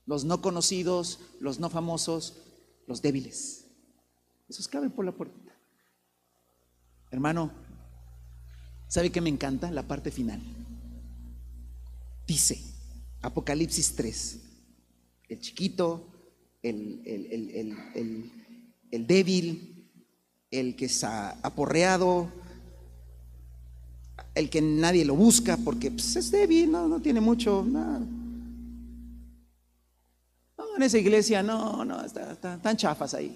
Los 0.05 0.25
no 0.25 0.41
conocidos, 0.41 1.19
los 1.39 1.57
no 1.59 1.69
famosos, 1.69 2.43
los 2.85 3.01
débiles. 3.01 3.65
Esos 4.49 4.67
caben 4.67 4.91
por 4.91 5.05
la 5.05 5.13
puertita. 5.13 5.53
Hermano, 7.09 7.51
¿sabe 8.89 9.09
qué 9.09 9.21
me 9.21 9.29
encanta? 9.29 9.71
La 9.71 9.87
parte 9.87 10.11
final. 10.11 10.41
Dice, 12.27 12.61
Apocalipsis 13.21 13.95
3, 13.95 14.39
el 15.29 15.39
chiquito, 15.39 16.11
el, 16.61 17.01
el 18.91 19.07
débil, 19.07 19.89
el 20.51 20.75
que 20.75 20.85
está 20.85 21.39
aporreado, 21.41 22.29
el 24.38 24.50
que 24.50 24.62
nadie 24.62 25.06
lo 25.06 25.15
busca 25.15 25.58
porque 25.58 25.91
pues, 25.91 26.15
es 26.15 26.32
débil, 26.32 26.71
no, 26.71 26.88
no 26.88 27.02
tiene 27.02 27.19
mucho, 27.21 27.65
nada. 27.67 28.00
No, 30.58 30.76
en 30.76 30.84
esa 30.84 30.97
iglesia 30.97 31.43
no, 31.43 31.84
no, 31.84 32.04
están 32.04 32.78
chafas 32.78 33.13
ahí. 33.13 33.36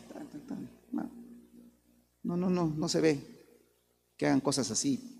no, 2.23 2.37
no, 2.37 2.49
no, 2.49 2.67
no 2.67 2.89
se 2.89 3.01
ve 3.01 3.19
que 4.17 4.27
hagan 4.27 4.41
cosas 4.41 4.69
así. 4.71 5.17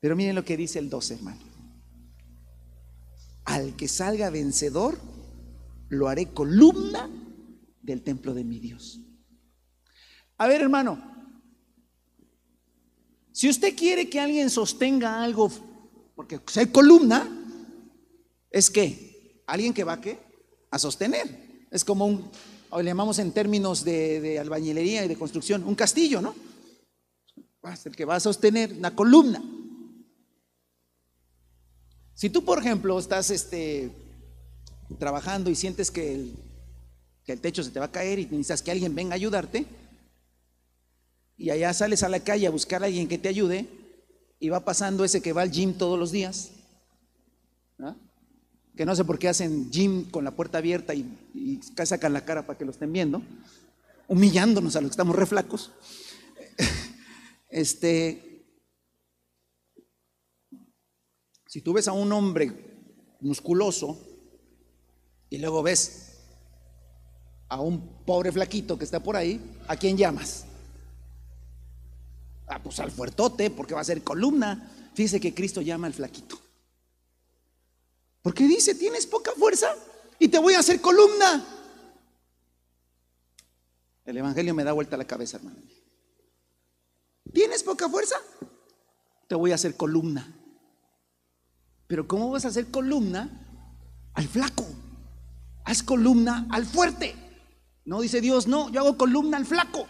Pero 0.00 0.16
miren 0.16 0.34
lo 0.34 0.44
que 0.44 0.56
dice 0.56 0.78
el 0.78 0.88
12, 0.90 1.14
hermano 1.14 1.54
al 3.44 3.76
que 3.76 3.88
salga 3.88 4.30
vencedor, 4.30 4.98
lo 5.88 6.08
haré 6.08 6.32
columna 6.32 7.08
del 7.82 8.02
templo 8.02 8.34
de 8.34 8.44
mi 8.44 8.58
Dios. 8.58 9.00
A 10.38 10.48
ver, 10.48 10.62
hermano, 10.62 11.13
si 13.34 13.48
usted 13.48 13.74
quiere 13.74 14.08
que 14.08 14.20
alguien 14.20 14.48
sostenga 14.48 15.20
algo, 15.20 15.50
porque 16.14 16.38
ser 16.46 16.70
columna 16.70 17.28
es 18.48 18.70
que 18.70 19.42
alguien 19.44 19.74
que 19.74 19.82
va 19.82 20.00
a 20.70 20.78
sostener. 20.78 21.66
Es 21.68 21.84
como 21.84 22.06
un, 22.06 22.30
le 22.78 22.84
llamamos 22.84 23.18
en 23.18 23.32
términos 23.32 23.82
de, 23.82 24.38
albañilería 24.38 25.04
y 25.04 25.08
de 25.08 25.16
construcción, 25.16 25.64
un 25.64 25.74
castillo, 25.74 26.20
¿no? 26.20 26.32
El 27.84 27.96
que 27.96 28.04
va 28.04 28.14
a 28.14 28.20
sostener 28.20 28.72
una 28.72 28.94
columna. 28.94 29.42
Si 32.14 32.30
tú, 32.30 32.44
por 32.44 32.60
ejemplo, 32.60 32.96
estás 33.00 33.30
este, 33.30 33.90
trabajando 34.96 35.50
y 35.50 35.56
sientes 35.56 35.90
que 35.90 36.14
el, 36.14 36.36
que 37.24 37.32
el 37.32 37.40
techo 37.40 37.64
se 37.64 37.72
te 37.72 37.80
va 37.80 37.86
a 37.86 37.92
caer 37.92 38.20
y 38.20 38.26
necesitas 38.26 38.62
que 38.62 38.70
alguien 38.70 38.94
venga 38.94 39.14
a 39.14 39.16
ayudarte, 39.16 39.66
y 41.36 41.50
allá 41.50 41.72
sales 41.72 42.02
a 42.02 42.08
la 42.08 42.20
calle 42.20 42.46
a 42.46 42.50
buscar 42.50 42.82
a 42.82 42.86
alguien 42.86 43.08
que 43.08 43.18
te 43.18 43.28
ayude, 43.28 43.66
y 44.40 44.48
va 44.48 44.64
pasando 44.64 45.04
ese 45.04 45.22
que 45.22 45.32
va 45.32 45.42
al 45.42 45.50
gym 45.50 45.74
todos 45.74 45.98
los 45.98 46.10
días, 46.10 46.50
que 48.76 48.84
no 48.84 48.96
sé 48.96 49.04
por 49.04 49.18
qué 49.20 49.28
hacen 49.28 49.70
gym 49.70 50.10
con 50.10 50.24
la 50.24 50.32
puerta 50.32 50.58
abierta 50.58 50.94
y, 50.94 51.02
y 51.32 51.60
sacan 51.84 52.12
la 52.12 52.24
cara 52.24 52.44
para 52.44 52.58
que 52.58 52.64
lo 52.64 52.72
estén 52.72 52.92
viendo, 52.92 53.22
humillándonos 54.08 54.74
a 54.74 54.80
los 54.80 54.90
que 54.90 54.94
estamos 54.94 55.16
reflacos. 55.16 55.72
Este, 57.56 58.34
Si 61.54 61.60
tú 61.60 61.72
ves 61.72 61.86
a 61.86 61.92
un 61.92 62.10
hombre 62.10 62.50
musculoso 63.20 63.96
y 65.30 65.38
luego 65.38 65.62
ves 65.62 66.16
a 67.48 67.60
un 67.60 68.04
pobre 68.04 68.32
flaquito 68.32 68.76
que 68.76 68.84
está 68.84 69.00
por 69.00 69.14
ahí, 69.14 69.40
¿a 69.68 69.76
quién 69.76 69.96
llamas? 69.96 70.46
Ah, 72.46 72.62
pues 72.62 72.78
al 72.80 72.90
fuertote, 72.90 73.50
porque 73.50 73.74
va 73.74 73.80
a 73.80 73.84
ser 73.84 74.02
columna. 74.02 74.70
Fíjese 74.94 75.20
que 75.20 75.34
Cristo 75.34 75.60
llama 75.60 75.86
al 75.86 75.94
flaquito. 75.94 76.38
Porque 78.22 78.46
dice, 78.46 78.74
tienes 78.74 79.06
poca 79.06 79.32
fuerza 79.32 79.74
y 80.18 80.28
te 80.28 80.38
voy 80.38 80.54
a 80.54 80.60
hacer 80.60 80.80
columna. 80.80 81.44
El 84.04 84.16
Evangelio 84.16 84.54
me 84.54 84.64
da 84.64 84.72
vuelta 84.72 84.96
la 84.96 85.06
cabeza, 85.06 85.38
hermano. 85.38 85.56
¿Tienes 87.32 87.62
poca 87.62 87.88
fuerza? 87.88 88.16
Te 89.26 89.34
voy 89.34 89.52
a 89.52 89.56
hacer 89.56 89.76
columna. 89.76 90.26
Pero 91.86 92.06
¿cómo 92.06 92.30
vas 92.30 92.44
a 92.44 92.48
hacer 92.48 92.70
columna 92.70 93.28
al 94.14 94.28
flaco? 94.28 94.66
Haz 95.64 95.82
columna 95.82 96.46
al 96.50 96.66
fuerte. 96.66 97.14
No 97.84 98.00
dice 98.00 98.20
Dios, 98.20 98.46
no, 98.46 98.70
yo 98.70 98.80
hago 98.80 98.96
columna 98.96 99.36
al 99.36 99.46
flaco. 99.46 99.86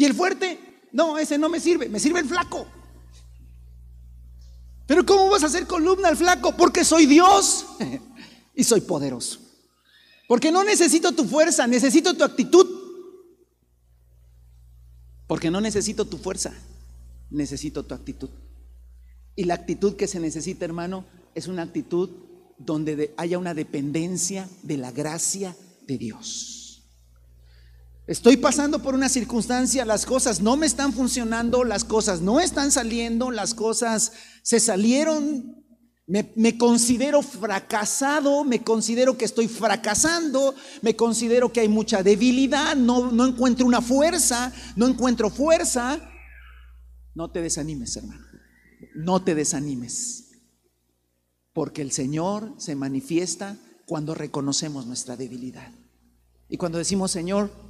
Y 0.00 0.06
el 0.06 0.14
fuerte, 0.14 0.58
no, 0.92 1.18
ese 1.18 1.36
no 1.36 1.50
me 1.50 1.60
sirve, 1.60 1.86
me 1.90 2.00
sirve 2.00 2.20
el 2.20 2.26
flaco. 2.26 2.66
Pero 4.86 5.04
¿cómo 5.04 5.28
vas 5.28 5.42
a 5.42 5.46
hacer 5.46 5.66
columna 5.66 6.08
al 6.08 6.16
flaco? 6.16 6.56
Porque 6.56 6.86
soy 6.86 7.04
Dios 7.04 7.66
y 8.54 8.64
soy 8.64 8.80
poderoso. 8.80 9.40
Porque 10.26 10.50
no 10.50 10.64
necesito 10.64 11.12
tu 11.12 11.26
fuerza, 11.26 11.66
necesito 11.66 12.14
tu 12.14 12.24
actitud. 12.24 12.66
Porque 15.26 15.50
no 15.50 15.60
necesito 15.60 16.06
tu 16.06 16.16
fuerza, 16.16 16.54
necesito 17.28 17.82
tu 17.82 17.92
actitud. 17.92 18.30
Y 19.36 19.44
la 19.44 19.52
actitud 19.52 19.96
que 19.96 20.08
se 20.08 20.18
necesita, 20.18 20.64
hermano, 20.64 21.04
es 21.34 21.46
una 21.46 21.60
actitud 21.60 22.08
donde 22.56 23.12
haya 23.18 23.38
una 23.38 23.52
dependencia 23.52 24.48
de 24.62 24.78
la 24.78 24.92
gracia 24.92 25.54
de 25.86 25.98
Dios. 25.98 26.59
Estoy 28.10 28.38
pasando 28.38 28.82
por 28.82 28.96
una 28.96 29.08
circunstancia, 29.08 29.84
las 29.84 30.04
cosas 30.04 30.40
no 30.40 30.56
me 30.56 30.66
están 30.66 30.92
funcionando, 30.92 31.62
las 31.62 31.84
cosas 31.84 32.20
no 32.20 32.40
están 32.40 32.72
saliendo, 32.72 33.30
las 33.30 33.54
cosas 33.54 34.14
se 34.42 34.58
salieron, 34.58 35.64
me, 36.08 36.58
considero 36.58 37.22
fracasado, 37.22 38.42
me 38.42 38.64
considero 38.64 39.16
que 39.16 39.24
estoy 39.24 39.46
fracasando, 39.46 40.56
me 40.82 40.96
considero 40.96 41.52
que 41.52 41.60
hay 41.60 41.68
mucha 41.68 42.02
debilidad, 42.02 42.74
no, 42.74 43.12
no 43.12 43.26
encuentro 43.26 43.64
una 43.64 43.80
fuerza, 43.80 44.52
no 44.74 44.88
encuentro 44.88 45.30
fuerza. 45.30 46.00
No 47.14 47.30
te 47.30 47.40
desanimes, 47.42 47.94
hermano, 47.94 48.26
no 48.96 49.22
te 49.22 49.36
desanimes, 49.36 50.32
porque 51.52 51.80
el 51.80 51.92
Señor 51.92 52.56
se 52.58 52.74
manifiesta 52.74 53.56
cuando 53.86 54.16
reconocemos 54.16 54.84
nuestra 54.84 55.16
debilidad. 55.16 55.70
Y 56.48 56.56
cuando 56.56 56.78
decimos, 56.78 57.12
Señor, 57.12 57.69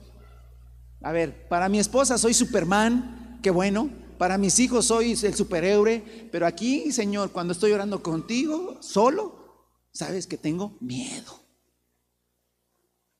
a 1.02 1.12
ver, 1.12 1.48
para 1.48 1.68
mi 1.68 1.78
esposa 1.78 2.18
soy 2.18 2.34
Superman, 2.34 3.38
qué 3.42 3.50
bueno. 3.50 3.90
Para 4.18 4.36
mis 4.36 4.58
hijos 4.58 4.84
soy 4.84 5.12
el 5.12 5.34
superhéroe. 5.34 6.28
Pero 6.30 6.46
aquí, 6.46 6.92
Señor, 6.92 7.32
cuando 7.32 7.52
estoy 7.52 7.72
orando 7.72 8.02
contigo, 8.02 8.76
solo, 8.82 9.40
sabes 9.92 10.26
que 10.26 10.36
tengo 10.36 10.76
miedo. 10.80 11.40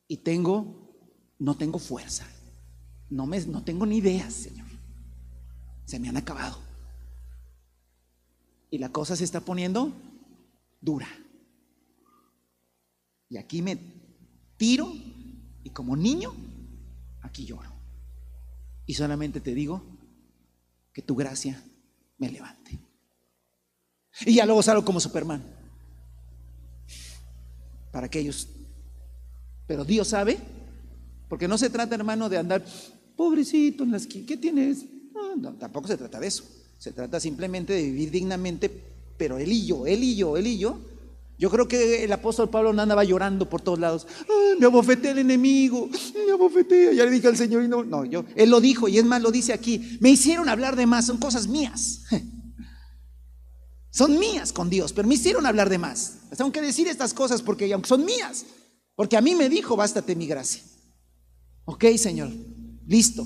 Y 0.07 0.17
tengo, 0.17 0.93
no 1.39 1.57
tengo 1.57 1.79
fuerza. 1.79 2.27
No, 3.09 3.25
me, 3.25 3.39
no 3.47 3.63
tengo 3.63 3.87
ni 3.87 3.97
ideas, 3.97 4.31
Señor. 4.31 4.67
Se 5.85 5.99
me 5.99 6.07
han 6.07 6.17
acabado. 6.17 6.59
Y 8.69 8.77
la 8.77 8.89
cosa 8.89 9.15
se 9.15 9.23
está 9.23 9.41
poniendo 9.41 9.91
dura. 10.81 11.07
Y 13.27 13.37
aquí 13.37 13.63
me 13.63 13.77
tiro 14.57 14.93
y 15.63 15.69
como 15.71 15.95
niño, 15.95 16.31
aquí 17.21 17.45
lloro. 17.45 17.70
Y 18.91 18.93
solamente 18.93 19.39
te 19.39 19.55
digo 19.55 19.81
que 20.91 21.01
tu 21.01 21.15
gracia 21.15 21.63
me 22.17 22.29
levante. 22.29 22.77
Y 24.25 24.33
ya 24.33 24.45
luego 24.45 24.61
salgo 24.61 24.83
como 24.83 24.99
Superman. 24.99 25.41
Para 27.89 28.07
aquellos. 28.07 28.49
Pero 29.65 29.85
Dios 29.85 30.09
sabe, 30.09 30.37
porque 31.29 31.47
no 31.47 31.57
se 31.57 31.69
trata, 31.69 31.95
hermano, 31.95 32.27
de 32.27 32.37
andar, 32.37 32.65
pobrecito 33.15 33.85
en 33.85 33.91
las 33.91 34.07
¿qué 34.07 34.35
tienes? 34.35 34.83
No, 35.37 35.53
tampoco 35.53 35.87
se 35.87 35.95
trata 35.95 36.19
de 36.19 36.27
eso. 36.27 36.43
Se 36.77 36.91
trata 36.91 37.17
simplemente 37.21 37.71
de 37.71 37.83
vivir 37.83 38.11
dignamente, 38.11 38.69
pero 39.17 39.37
él 39.37 39.53
y 39.53 39.67
yo, 39.67 39.87
él 39.87 40.03
y 40.03 40.17
yo, 40.17 40.35
él 40.35 40.47
y 40.47 40.57
yo, 40.57 40.81
yo 41.41 41.49
creo 41.49 41.67
que 41.67 42.03
el 42.03 42.11
apóstol 42.11 42.51
Pablo 42.51 42.71
no 42.71 42.83
andaba 42.83 43.03
llorando 43.03 43.49
por 43.49 43.63
todos 43.63 43.79
lados. 43.79 44.05
me 44.59 44.65
abofeté 44.67 45.09
el 45.09 45.17
enemigo, 45.17 45.89
me 46.27 46.31
abofeté. 46.31 46.95
Ya 46.95 47.03
le 47.03 47.09
dije 47.09 47.27
al 47.27 47.35
Señor 47.35 47.63
y 47.63 47.67
no, 47.67 47.83
no, 47.83 48.05
yo, 48.05 48.25
él 48.35 48.51
lo 48.51 48.61
dijo 48.61 48.87
y 48.87 48.99
es 48.99 49.05
más, 49.05 49.23
lo 49.23 49.31
dice 49.31 49.51
aquí. 49.51 49.97
Me 50.01 50.11
hicieron 50.11 50.49
hablar 50.49 50.75
de 50.75 50.85
más, 50.85 51.07
son 51.07 51.17
cosas 51.17 51.47
mías. 51.47 52.03
Son 53.93 54.17
mías 54.17 54.53
con 54.53 54.69
Dios, 54.69 54.93
pero 54.93 55.05
me 55.05 55.15
hicieron 55.15 55.45
hablar 55.45 55.69
de 55.69 55.77
más. 55.77 56.19
Tengo 56.37 56.49
que 56.49 56.61
decir 56.61 56.87
estas 56.87 57.13
cosas 57.13 57.41
porque 57.41 57.73
aunque 57.73 57.89
son 57.89 58.05
mías, 58.05 58.45
porque 58.95 59.17
a 59.17 59.21
mí 59.21 59.35
me 59.35 59.49
dijo, 59.49 59.75
bástate 59.75 60.15
mi 60.15 60.27
gracia. 60.27 60.63
Ok, 61.65 61.83
Señor, 61.97 62.29
listo. 62.87 63.25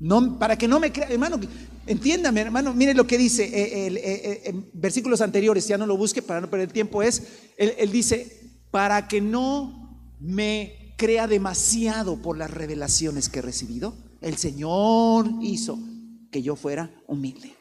No, 0.00 0.38
para 0.38 0.56
que 0.56 0.66
no 0.66 0.80
me 0.80 0.90
crea, 0.90 1.08
hermano, 1.08 1.38
entiéndame, 1.86 2.40
hermano, 2.40 2.72
mire 2.72 2.94
lo 2.94 3.06
que 3.06 3.18
dice 3.18 3.44
eh, 3.44 3.86
eh, 3.86 4.00
eh, 4.02 4.42
en 4.46 4.70
versículos 4.72 5.20
anteriores, 5.20 5.68
ya 5.68 5.76
no 5.76 5.86
lo 5.86 5.98
busque 5.98 6.22
para 6.22 6.40
no 6.40 6.48
perder 6.48 6.72
tiempo, 6.72 7.02
es, 7.02 7.22
él, 7.58 7.92
dice, 7.92 8.50
para 8.70 9.08
que 9.08 9.20
no 9.20 10.16
me 10.18 10.94
crea 10.96 11.26
demasiado 11.26 12.16
por 12.16 12.38
las 12.38 12.50
revelaciones 12.50 13.28
que 13.28 13.40
he 13.40 13.42
recibido, 13.42 13.94
el 14.22 14.38
Señor 14.38 15.28
hizo 15.42 15.78
que 16.30 16.42
yo 16.42 16.56
fuera 16.56 16.90
humilde. 17.06 17.54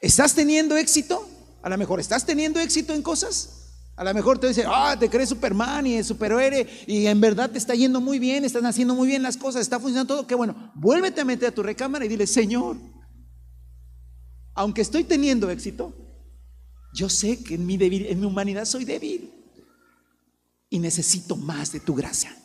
¿Estás 0.00 0.34
teniendo 0.34 0.76
éxito? 0.76 1.28
A 1.62 1.68
lo 1.68 1.78
mejor 1.78 2.00
estás 2.00 2.26
teniendo 2.26 2.58
éxito 2.58 2.94
en 2.94 3.02
cosas. 3.02 3.65
A 3.96 4.04
lo 4.04 4.12
mejor 4.12 4.38
te 4.38 4.48
dice, 4.48 4.62
ah, 4.66 4.94
te 4.98 5.08
crees 5.08 5.30
Superman 5.30 5.86
y 5.86 6.04
superhéroe 6.04 6.68
y 6.86 7.06
en 7.06 7.18
verdad 7.18 7.50
te 7.50 7.56
está 7.56 7.74
yendo 7.74 7.98
muy 7.98 8.18
bien, 8.18 8.44
están 8.44 8.66
haciendo 8.66 8.94
muy 8.94 9.08
bien 9.08 9.22
las 9.22 9.38
cosas, 9.38 9.62
está 9.62 9.80
funcionando 9.80 10.16
todo. 10.16 10.26
Qué 10.26 10.34
bueno, 10.34 10.70
vuélvete 10.74 11.22
a 11.22 11.24
meter 11.24 11.48
a 11.48 11.54
tu 11.54 11.62
recámara 11.62 12.04
y 12.04 12.08
dile, 12.08 12.26
Señor, 12.26 12.76
aunque 14.54 14.82
estoy 14.82 15.04
teniendo 15.04 15.48
éxito, 15.48 15.94
yo 16.92 17.08
sé 17.08 17.42
que 17.42 17.54
en 17.54 17.64
mi, 17.64 17.78
en 17.80 18.20
mi 18.20 18.26
humanidad 18.26 18.66
soy 18.66 18.84
débil 18.84 19.32
y 20.68 20.78
necesito 20.78 21.34
más 21.34 21.72
de 21.72 21.80
tu 21.80 21.94
gracia. 21.94 22.36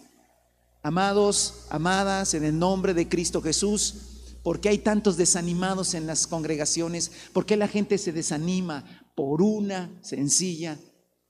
Amados, 0.83 1.65
amadas, 1.69 2.33
en 2.33 2.45
el 2.45 2.57
nombre 2.57 2.93
de 2.93 3.09
Cristo 3.09 3.41
Jesús, 3.41 4.39
¿por 4.41 4.61
qué 4.61 4.69
hay 4.69 4.77
tantos 4.77 5.17
desanimados 5.17 5.95
en 5.95 6.07
las 6.07 6.27
congregaciones? 6.27 7.11
¿Por 7.33 7.45
qué 7.45 7.57
la 7.57 7.67
gente 7.67 7.97
se 7.97 8.13
desanima? 8.13 8.85
Por 9.15 9.41
una 9.41 9.91
sencilla 10.01 10.79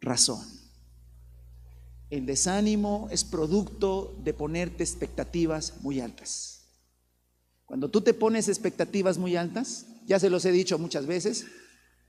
razón. 0.02 0.46
El 2.10 2.26
desánimo 2.26 3.08
es 3.12 3.24
producto 3.24 4.18
de 4.24 4.34
ponerte 4.34 4.84
expectativas 4.84 5.76
muy 5.82 6.02
altas. 6.02 6.66
Cuando 7.66 7.90
tú 7.90 8.02
te 8.02 8.14
pones 8.14 8.50
expectativas 8.50 9.18
muy 9.18 9.38
altas, 9.38 9.86
ya 10.06 10.20
se 10.20 10.30
los 10.30 10.44
he 10.44 10.52
dicho 10.52 10.78
muchas 10.78 11.06
veces, 11.06 11.46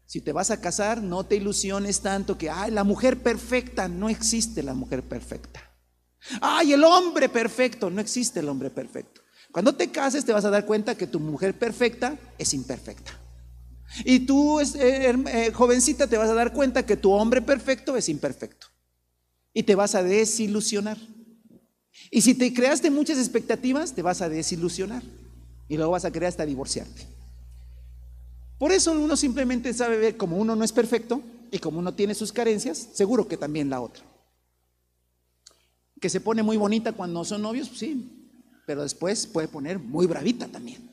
si 0.07 0.21
te 0.21 0.33
vas 0.33 0.51
a 0.51 0.61
casar, 0.61 1.01
no 1.01 1.25
te 1.25 1.37
ilusiones 1.37 2.01
tanto 2.01 2.37
que, 2.37 2.51
ay, 2.51 2.73
la 2.73 2.83
mujer 2.83 3.23
perfecta, 3.23 3.87
no 3.87 4.09
existe 4.09 4.63
la 4.63 4.75
mujer 4.75 5.03
perfecta. 5.05 5.63
Ay, 6.41 6.73
el 6.73 6.83
hombre 6.83 7.29
perfecto, 7.29 7.91
no 7.91 8.01
existe 8.01 8.41
el 8.41 8.49
hombre 8.49 8.71
perfecto. 8.71 9.21
Cuando 9.53 9.75
te 9.75 9.91
cases 9.91 10.25
te 10.25 10.33
vas 10.33 10.45
a 10.45 10.51
dar 10.51 10.67
cuenta 10.67 10.97
que 10.97 11.07
tu 11.07 11.21
mujer 11.21 11.57
perfecta 11.57 12.19
es 12.39 12.55
imperfecta. 12.55 13.22
Y 14.05 14.21
tú, 14.21 14.61
eh, 14.61 14.67
eh, 14.75 15.51
jovencita, 15.53 16.07
te 16.07 16.17
vas 16.17 16.31
a 16.31 16.35
dar 16.35 16.53
cuenta 16.53 16.87
que 16.87 16.97
tu 16.97 17.13
hombre 17.13 17.43
perfecto 17.43 17.97
es 17.97 18.09
imperfecto. 18.09 18.69
Y 19.53 19.65
te 19.65 19.75
vas 19.75 19.95
a 19.95 20.03
desilusionar. 20.03 20.99
Y 22.11 22.23
si 22.23 22.35
te 22.35 22.53
creaste 22.53 22.91
muchas 22.91 23.19
expectativas, 23.19 23.95
te 23.95 24.03
vas 24.03 24.23
a 24.23 24.29
desilusionar. 24.29 25.03
Y 25.69 25.77
luego 25.77 25.93
vas 25.93 26.05
a 26.05 26.11
querer 26.11 26.29
hasta 26.29 26.47
divorciarte. 26.47 27.07
Por 28.59 28.73
eso 28.73 28.93
uno 28.93 29.17
simplemente 29.17 29.73
sabe 29.75 29.99
ver 29.99 30.17
como 30.17 30.37
uno 30.37 30.55
no 30.55 30.65
es 30.65 30.73
perfecto 30.73 31.21
y 31.51 31.59
como 31.59 31.81
uno 31.81 31.95
tiene 31.95 32.15
sus 32.15 32.33
carencias, 32.33 32.91
seguro 32.93 33.27
que 33.27 33.37
también 33.37 33.69
la 33.69 33.81
otra. 33.81 34.05
Que 36.01 36.09
se 36.09 36.21
pone 36.21 36.43
muy 36.43 36.57
bonita 36.57 36.93
cuando 36.93 37.25
son 37.25 37.43
novios, 37.43 37.71
sí, 37.75 38.31
pero 38.67 38.83
después 38.83 39.27
puede 39.27 39.49
poner 39.49 39.79
muy 39.79 40.07
bravita 40.07 40.47
también. 40.47 40.92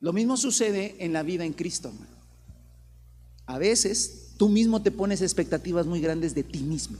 Lo 0.00 0.12
mismo 0.14 0.36
sucede 0.36 0.96
en 0.98 1.12
la 1.12 1.22
vida 1.22 1.44
en 1.44 1.52
Cristo. 1.52 1.92
A 3.46 3.58
veces 3.58 4.34
tú 4.38 4.48
mismo 4.48 4.82
te 4.82 4.90
pones 4.90 5.20
expectativas 5.20 5.86
muy 5.86 6.00
grandes 6.00 6.34
de 6.34 6.42
ti 6.42 6.60
mismo. 6.60 6.98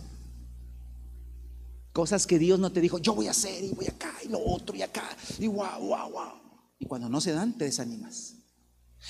Cosas 1.93 2.27
que 2.27 2.39
Dios 2.39 2.61
no 2.61 2.71
te 2.71 2.81
dijo, 2.81 2.99
yo 2.99 3.15
voy 3.15 3.27
a 3.27 3.33
hacer 3.33 3.65
y 3.65 3.73
voy 3.73 3.87
acá 3.87 4.13
y 4.25 4.29
lo 4.29 4.39
otro 4.45 4.77
y 4.77 4.83
acá 4.83 5.17
y 5.39 5.47
guau, 5.47 5.87
guau, 5.87 6.11
guau. 6.13 6.41
Y 6.79 6.87
cuando 6.87 7.09
no 7.09 7.21
se 7.21 7.33
dan, 7.33 7.57
te 7.57 7.65
desanimas. 7.65 8.35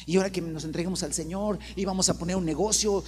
Y 0.07 0.17
ahora 0.17 0.31
que 0.31 0.41
nos 0.41 0.65
entreguemos 0.65 1.03
al 1.03 1.13
Señor 1.13 1.59
y 1.75 1.85
vamos 1.85 2.09
a 2.09 2.19
poner 2.19 2.37
un 2.37 2.45
negocio. 2.45 3.03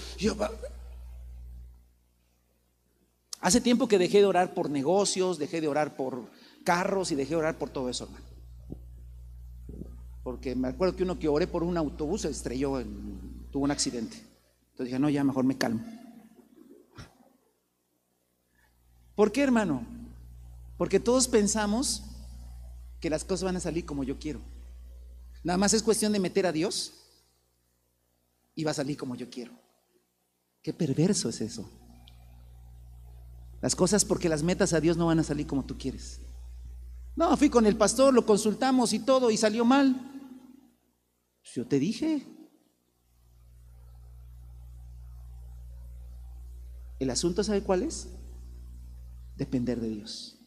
Hace 3.41 3.61
tiempo 3.61 3.87
que 3.87 3.99
dejé 3.99 4.19
de 4.19 4.27
orar 4.27 4.55
por 4.55 4.69
negocios, 4.69 5.39
dejé 5.39 5.61
de 5.61 5.69
orar 5.69 5.97
por 5.97 6.29
carros 6.65 7.13
y 7.13 7.15
dejé 7.15 7.31
de 7.31 7.37
orar 7.37 7.59
por 7.59 7.71
todo 7.71 7.89
eso, 7.89 8.05
hermano. 8.05 8.32
Porque 10.23 10.55
me 10.55 10.69
acuerdo 10.69 10.97
que 10.97 11.03
uno 11.03 11.19
que 11.19 11.29
oré 11.29 11.47
por 11.47 11.63
un 11.63 11.77
autobús 11.77 12.23
se 12.23 12.31
estrelló, 12.31 12.83
tuvo 13.51 13.65
un 13.65 13.71
accidente. 13.71 14.17
Entonces 14.71 14.87
dije, 14.87 14.99
no, 14.99 15.11
ya 15.11 15.25
mejor 15.25 15.45
me 15.45 15.59
calmo. 15.59 15.83
¿Por 19.15 19.33
qué, 19.33 19.43
hermano? 19.43 19.85
Porque 20.79 21.01
todos 21.01 21.29
pensamos 21.29 22.05
que 23.01 23.11
las 23.11 23.25
cosas 23.25 23.45
van 23.45 23.57
a 23.57 23.61
salir 23.61 23.85
como 23.85 24.05
yo 24.05 24.19
quiero. 24.19 24.41
Nada 25.45 25.59
más 25.59 25.75
es 25.75 25.83
cuestión 25.83 26.13
de 26.13 26.21
meter 26.21 26.47
a 26.47 26.53
Dios 26.53 26.93
y 28.55 28.65
va 28.65 28.71
a 28.71 28.75
salir 28.75 28.97
como 28.97 29.15
yo 29.15 29.29
quiero. 29.29 29.53
Qué 30.63 30.73
perverso 30.73 31.29
es 31.29 31.41
eso. 31.41 31.69
Las 33.61 33.75
cosas 33.75 34.05
porque 34.05 34.29
las 34.29 34.43
metas 34.43 34.73
a 34.73 34.81
Dios 34.81 34.97
no 34.97 35.07
van 35.07 35.19
a 35.19 35.25
salir 35.25 35.47
como 35.47 35.65
tú 35.65 35.77
quieres. 35.77 36.21
No, 37.15 37.37
fui 37.37 37.51
con 37.51 37.67
el 37.67 37.77
pastor, 37.77 38.15
lo 38.15 38.25
consultamos 38.25 38.93
y 38.93 39.01
todo 39.01 39.31
y 39.31 39.37
salió 39.37 39.65
mal. 39.65 40.12
Yo 41.43 41.67
te 41.67 41.79
dije. 41.79 42.27
El 46.99 47.11
asunto, 47.11 47.43
¿sabe 47.43 47.63
cuál 47.63 47.83
es? 47.83 48.09
Depender 49.37 49.81
de 49.81 49.89
Dios. 49.89 50.39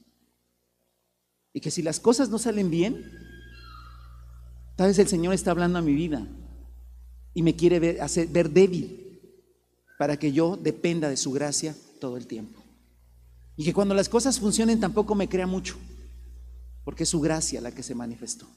Y 1.53 1.61
que 1.61 1.71
si 1.71 1.81
las 1.81 1.99
cosas 1.99 2.29
no 2.29 2.37
salen 2.37 2.69
bien, 2.69 3.11
tal 4.75 4.87
vez 4.87 4.99
el 4.99 5.07
Señor 5.07 5.33
está 5.33 5.51
hablando 5.51 5.79
a 5.79 5.81
mi 5.81 5.93
vida 5.93 6.27
y 7.33 7.43
me 7.43 7.55
quiere 7.55 7.99
hacer, 8.01 8.27
ver 8.27 8.49
débil 8.49 9.19
para 9.97 10.17
que 10.17 10.31
yo 10.31 10.57
dependa 10.57 11.09
de 11.09 11.17
su 11.17 11.31
gracia 11.31 11.75
todo 11.99 12.17
el 12.17 12.27
tiempo. 12.27 12.61
Y 13.57 13.63
que 13.63 13.73
cuando 13.73 13.93
las 13.93 14.09
cosas 14.09 14.39
funcionen 14.39 14.79
tampoco 14.79 15.15
me 15.15 15.29
crea 15.29 15.47
mucho, 15.47 15.77
porque 16.83 17.03
es 17.03 17.09
su 17.09 17.21
gracia 17.21 17.61
la 17.61 17.71
que 17.71 17.83
se 17.83 17.95
manifestó. 17.95 18.47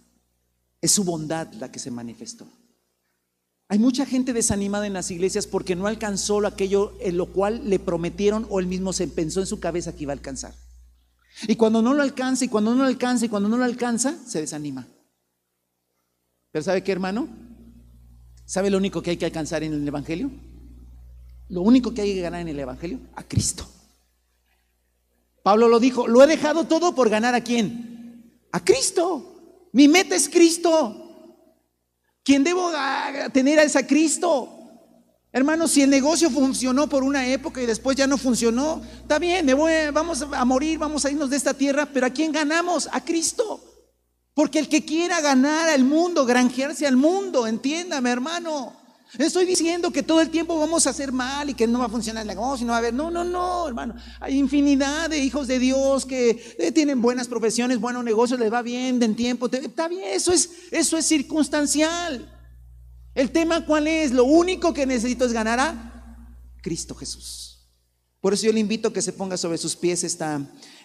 Es 0.81 0.93
su 0.93 1.05
bondad 1.05 1.53
la 1.55 1.71
que 1.73 1.79
se 1.79 1.91
manifestó. 1.91 2.47
Hay 3.69 3.79
mucha 3.79 4.07
gente 4.07 4.33
desanimada 4.33 4.87
en 4.87 4.95
las 4.95 5.11
iglesias 5.11 5.47
porque 5.47 5.77
no 5.77 5.87
alcanzó 5.87 6.45
aquello 6.47 6.95
en 7.01 7.19
lo 7.19 7.27
cual 7.27 7.69
le 7.69 7.79
prometieron 7.79 8.47
o 8.49 8.61
él 8.61 8.67
mismo 8.67 8.93
se 8.93 9.09
pensó 9.09 9.41
en 9.41 9.47
su 9.47 9.61
cabeza 9.61 9.95
que 9.95 10.05
iba 10.05 10.13
a 10.13 10.17
alcanzar. 10.17 10.55
Y 11.47 11.57
cuando 11.57 11.83
no 11.83 11.95
lo 11.95 12.03
alcanza, 12.03 12.47
y 12.47 12.49
cuando 12.49 12.75
no 12.75 12.79
lo 12.83 12.89
alcanza, 12.89 13.27
y 13.27 13.29
cuando 13.29 13.49
no 13.49 13.59
lo 13.59 13.65
alcanza, 13.65 14.17
se 14.27 14.41
desanima. 14.41 14.89
Pero 16.51 16.65
¿sabe 16.65 16.83
qué, 16.83 16.91
hermano? 16.93 17.29
¿Sabe 18.45 18.71
lo 18.71 18.79
único 18.79 19.03
que 19.03 19.11
hay 19.11 19.17
que 19.19 19.27
alcanzar 19.27 19.63
en 19.63 19.75
el 19.75 19.87
Evangelio? 19.87 20.31
Lo 21.51 21.61
único 21.61 21.93
que 21.93 22.03
hay 22.03 22.15
que 22.15 22.23
ganar 22.23 22.41
en 22.41 22.49
el 22.49 22.59
Evangelio, 22.59 22.99
a 23.15 23.23
Cristo. 23.23 23.69
Pablo 25.43 25.69
lo 25.69 25.79
dijo, 25.79 26.09
lo 26.09 26.23
he 26.23 26.27
dejado 26.27 26.65
todo 26.65 26.95
por 26.95 27.11
ganar 27.11 27.35
a 27.35 27.43
quién? 27.43 28.41
A 28.51 28.65
Cristo. 28.65 29.38
Mi 29.79 29.87
meta 29.87 30.17
es 30.17 30.29
Cristo. 30.29 30.93
¿Quién 32.25 32.43
debo 32.43 32.73
tener 33.33 33.61
es 33.61 33.77
a 33.77 33.87
Cristo. 33.87 34.49
Hermano, 35.31 35.69
si 35.69 35.83
el 35.83 35.91
negocio 35.91 36.31
funcionó 36.31 36.89
por 36.89 37.05
una 37.05 37.29
época 37.29 37.63
y 37.63 37.67
después 37.67 37.97
ya 37.97 38.09
no 38.09 38.19
funcionó, 38.19 38.83
está 39.03 39.21
bien, 39.21 39.47
me 39.47 39.55
voy, 39.55 39.73
vamos 39.93 40.27
a 40.33 40.45
morir, 40.45 40.81
vamos 40.81 41.05
a 41.05 41.13
irnos 41.13 41.31
de 41.31 41.37
esta 41.37 41.55
tierra, 41.55 41.87
pero 41.87 42.07
¿a 42.07 42.11
quién 42.11 42.33
ganamos? 42.33 42.89
A 42.91 43.05
Cristo. 43.05 43.63
Porque 44.35 44.59
el 44.59 44.69
que 44.69 44.85
quiera 44.85 45.21
ganar 45.21 45.69
al 45.69 45.85
mundo, 45.85 46.27
granjearse 46.27 46.85
al 46.85 46.97
mundo, 46.97 47.47
entiéndame, 47.47 48.11
hermano. 48.11 48.75
Estoy 49.17 49.47
diciendo 49.47 49.91
que 49.91 50.03
todo 50.03 50.21
el 50.21 50.29
tiempo 50.29 50.59
vamos 50.59 50.87
a 50.87 50.91
hacer 50.91 51.13
mal 51.13 51.49
y 51.49 51.55
que 51.55 51.67
no 51.67 51.79
va 51.79 51.87
a 51.87 51.89
funcionar 51.89 52.23
el 52.23 52.29
negocio, 52.29 52.67
no 52.67 52.73
va 52.73 52.77
a 52.77 52.79
haber. 52.81 52.93
No, 52.93 53.11
no, 53.11 53.25
no, 53.25 53.67
hermano. 53.67 53.95
Hay 54.21 54.37
infinidad 54.37 55.09
de 55.09 55.19
hijos 55.19 55.49
de 55.49 55.59
Dios 55.59 56.05
que 56.05 56.57
eh, 56.59 56.73
tienen 56.73 57.01
buenas 57.01 57.27
profesiones, 57.27 57.81
buenos 57.81 58.05
negocios, 58.05 58.39
les 58.39 58.53
va 58.53 58.61
bien, 58.61 58.99
den 58.99 59.17
tiempo. 59.17 59.49
Está 59.51 59.89
bien, 59.89 60.05
eso 60.13 60.33
es, 60.33 60.51
eso 60.71 60.99
es 60.99 61.07
circunstancial. 61.07 62.35
El 63.15 63.31
tema 63.31 63.65
cuál 63.65 63.87
es? 63.87 64.13
Lo 64.13 64.25
único 64.25 64.75
que 64.75 64.85
necesito 64.85 65.25
es 65.25 65.33
ganar 65.33 65.59
a 65.59 66.35
Cristo 66.63 66.95
Jesús. 66.95 67.67
Por 68.21 68.35
eso 68.35 68.47
yo 68.47 68.53
le 68.53 68.61
invito 68.61 68.89
a 68.89 68.93
que 68.93 69.01
se 69.01 69.13
ponga 69.13 69.37
sobre 69.37 69.59
sus 69.59 69.75
pies 69.75 70.05
esta, 70.05 70.41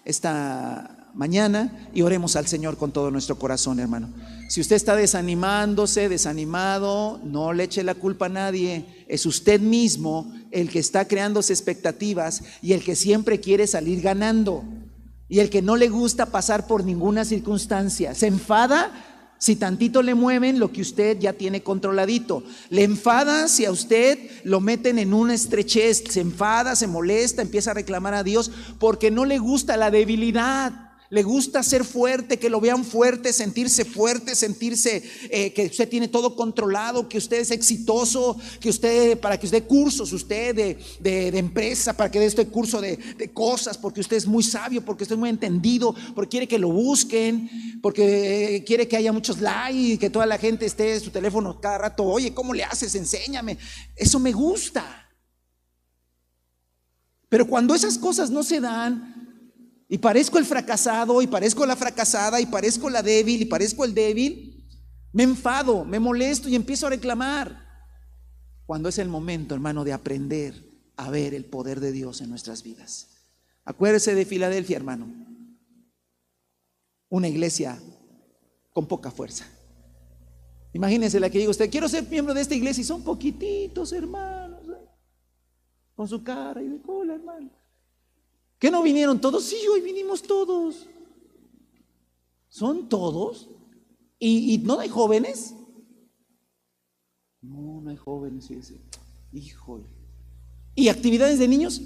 esta 0.06 1.03
mañana 1.14 1.90
y 1.94 2.02
oremos 2.02 2.36
al 2.36 2.48
Señor 2.48 2.78
con 2.78 2.92
todo 2.92 3.12
nuestro 3.12 3.38
corazón, 3.38 3.80
hermano. 3.80 4.10
Si 4.50 4.62
usted 4.62 4.76
está 4.76 4.96
desanimándose, 4.96 6.10
desanimado, 6.10 7.20
no 7.24 7.54
le 7.54 7.66
eche 7.66 7.84
la 7.84 7.96
culpa 7.96 8.26
a 8.26 8.30
nadie. 8.30 9.06
Es 9.08 9.26
usted 9.26 9.62
mismo 9.62 10.32
el 10.52 10.70
que 10.70 10.80
está 10.80 11.08
creándose 11.08 11.54
expectativas 11.54 12.44
y 12.62 12.74
el 12.74 12.84
que 12.84 12.96
siempre 12.96 13.40
quiere 13.40 13.68
salir 13.68 14.02
ganando. 14.02 14.64
Y 15.30 15.40
el 15.40 15.50
que 15.50 15.62
no 15.62 15.76
le 15.76 15.90
gusta 15.90 16.28
pasar 16.28 16.68
por 16.68 16.84
ninguna 16.84 17.26
circunstancia. 17.26 18.14
Se 18.14 18.28
enfada 18.28 18.92
si 19.40 19.56
tantito 19.56 20.02
le 20.02 20.16
mueven 20.16 20.60
lo 20.60 20.72
que 20.72 20.82
usted 20.82 21.20
ya 21.20 21.34
tiene 21.34 21.64
controladito. 21.64 22.44
Le 22.70 22.84
enfada 22.84 23.48
si 23.48 23.66
a 23.66 23.72
usted 23.72 24.18
lo 24.44 24.62
meten 24.62 25.00
en 25.00 25.14
una 25.14 25.34
estrechez. 25.34 26.04
Se 26.10 26.22
enfada, 26.22 26.76
se 26.76 26.88
molesta, 26.88 27.42
empieza 27.42 27.72
a 27.72 27.76
reclamar 27.76 28.14
a 28.14 28.24
Dios 28.24 28.52
porque 28.80 29.12
no 29.12 29.26
le 29.26 29.40
gusta 29.40 29.78
la 29.78 29.92
debilidad 29.92 30.83
le 31.14 31.22
gusta 31.22 31.62
ser 31.62 31.86
fuerte, 31.86 32.40
que 32.40 32.50
lo 32.50 32.60
vean 32.60 32.84
fuerte, 32.84 33.34
sentirse 33.34 33.86
fuerte, 33.86 34.34
sentirse 34.34 35.04
eh, 35.30 35.54
que 35.54 35.68
usted 35.68 35.88
tiene 35.88 36.08
todo 36.08 36.36
controlado, 36.36 37.08
que 37.08 37.20
usted 37.20 37.38
es 37.38 37.52
exitoso, 37.52 38.36
que 38.60 38.70
usted, 38.70 39.20
para 39.20 39.40
que 39.40 39.46
usted 39.46 39.62
dé 39.62 39.68
cursos, 39.68 40.12
usted 40.12 40.56
de, 40.56 41.38
empresa, 41.38 41.96
para 41.96 42.10
que 42.10 42.20
dé 42.20 42.26
este 42.26 42.48
curso 42.48 42.82
de, 42.82 42.98
cosas, 43.32 43.78
porque 43.78 44.02
usted 44.02 44.18
es 44.18 44.26
muy 44.26 44.42
sabio, 44.42 44.84
porque 44.84 45.04
usted 45.04 45.14
es 45.14 45.20
muy 45.20 45.30
entendido, 45.30 45.94
porque 46.16 46.32
quiere 46.32 46.48
que 46.48 46.58
lo 46.58 46.70
busquen, 46.70 47.48
porque 47.84 48.64
quiere 48.66 48.88
que 48.88 48.98
haya 48.98 49.14
muchos 49.14 49.40
likes, 49.40 50.00
que 50.00 50.10
toda 50.10 50.26
la 50.26 50.40
gente 50.40 50.66
esté 50.66 50.96
en 50.96 51.00
su 51.00 51.12
teléfono 51.12 51.62
cada 51.62 51.78
rato, 51.78 52.06
oye, 52.06 52.34
¿cómo 52.34 52.56
le 52.56 52.64
haces? 52.64 52.96
Enséñame. 52.96 53.60
Eso 53.96 54.20
me 54.20 54.32
gusta. 54.32 54.84
Pero 57.30 57.48
cuando 57.48 57.76
esas 57.76 58.00
cosas 58.00 58.32
no 58.32 58.42
se 58.42 58.60
dan, 58.60 59.13
y 59.88 59.98
parezco 59.98 60.38
el 60.38 60.46
fracasado, 60.46 61.22
y 61.22 61.28
parezco 61.28 61.66
la 61.66 61.76
fracasada, 61.76 62.40
y 62.42 62.46
parezco 62.46 62.90
la 62.90 63.04
débil, 63.04 63.42
y 63.42 63.46
parezco 63.46 63.86
el 63.86 63.94
débil, 63.94 64.66
me 65.12 65.24
enfado, 65.24 65.86
me 65.86 66.00
molesto 66.00 66.50
y 66.50 66.56
empiezo 66.56 66.88
a 66.88 66.90
reclamar. 66.90 67.64
Cuando 68.66 68.90
es 68.90 68.98
el 68.98 69.10
momento, 69.10 69.54
hermano, 69.54 69.84
de 69.84 69.94
aprender 69.94 70.74
a 70.96 71.10
ver 71.10 71.34
el 71.34 71.46
poder 71.46 71.80
de 71.80 71.92
Dios 71.92 72.22
en 72.22 72.30
nuestras 72.30 72.64
vidas. 72.64 73.10
Acuérdese 73.66 74.16
de 74.16 74.26
Filadelfia, 74.26 74.78
hermano. 74.78 75.08
Una 77.10 77.28
iglesia 77.28 77.80
con 78.72 78.88
poca 78.88 79.12
fuerza. 79.12 79.46
Imagínense 80.74 81.20
la 81.20 81.30
que 81.30 81.38
digo 81.38 81.52
usted, 81.52 81.70
quiero 81.70 81.88
ser 81.88 82.08
miembro 82.10 82.34
de 82.34 82.42
esta 82.42 82.56
iglesia 82.56 82.82
y 82.82 82.86
son 82.86 83.04
poquititos 83.04 83.94
hermanos, 83.94 84.68
¿eh? 84.68 84.90
con 85.96 86.08
su 86.08 86.24
cara 86.24 86.64
y 86.64 86.68
de 86.68 86.82
cola, 86.82 87.14
hermano. 87.14 87.52
¿Qué 88.64 88.72
no 88.72 88.82
vinieron 88.82 89.20
todos? 89.20 89.44
Sí, 89.44 89.58
hoy 89.70 89.82
vinimos 89.82 90.22
todos. 90.22 90.88
¿Son 92.48 92.88
todos? 92.88 93.50
¿Y, 94.18 94.58
no 94.60 94.80
hay 94.80 94.88
jóvenes? 94.88 95.54
No, 97.42 97.82
no 97.82 97.90
hay 97.90 97.98
jóvenes. 97.98 98.50
Híjole. 99.34 99.84
¿Y 100.76 100.88
actividades 100.88 101.40
de 101.40 101.48
niños? 101.50 101.82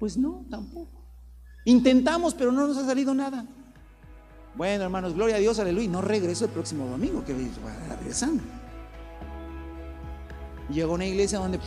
Pues 0.00 0.16
no, 0.16 0.44
tampoco. 0.50 1.06
Intentamos, 1.64 2.34
pero 2.34 2.50
no 2.50 2.66
nos 2.66 2.76
ha 2.78 2.84
salido 2.84 3.14
nada. 3.14 3.46
Bueno, 4.56 4.82
hermanos, 4.82 5.14
gloria 5.14 5.36
a 5.36 5.38
Dios, 5.38 5.60
aleluya. 5.60 5.88
No 5.88 6.02
regreso 6.02 6.46
el 6.46 6.50
próximo 6.50 6.88
domingo, 6.88 7.24
que 7.24 7.34
va 7.34 7.94
a 7.94 7.96
regresando. 7.98 8.42
Llegó 10.70 10.90
a 10.90 10.94
una 10.96 11.06
iglesia 11.06 11.38
donde, 11.38 11.60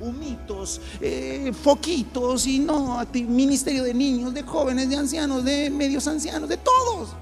humitos, 0.00 0.80
eh, 1.00 1.52
foquitos 1.52 2.46
y 2.46 2.58
no, 2.58 3.00
ministerio 3.28 3.84
de 3.84 3.94
niños, 3.94 4.34
de 4.34 4.42
jóvenes, 4.42 4.88
de 4.88 4.96
ancianos, 4.96 5.44
de 5.44 5.70
medios 5.70 6.06
ancianos, 6.08 6.48
de 6.48 6.56
todos. 6.56 7.14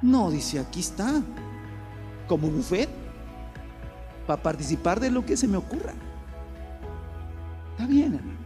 No, 0.00 0.30
dice, 0.30 0.58
aquí 0.58 0.80
está, 0.80 1.22
como 2.28 2.48
buffet, 2.48 2.88
para 4.26 4.42
participar 4.42 5.00
de 5.00 5.10
lo 5.10 5.24
que 5.24 5.36
se 5.36 5.48
me 5.48 5.56
ocurra. 5.56 5.92
Está 7.72 7.86
bien, 7.86 8.14
hermano. 8.14 8.44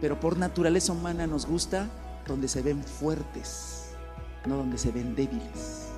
Pero 0.00 0.18
por 0.18 0.36
naturaleza 0.36 0.92
humana 0.92 1.26
nos 1.26 1.46
gusta 1.46 1.88
donde 2.26 2.48
se 2.48 2.60
ven 2.62 2.82
fuertes, 2.82 3.94
no 4.46 4.56
donde 4.56 4.76
se 4.76 4.90
ven 4.90 5.14
débiles. 5.14 5.88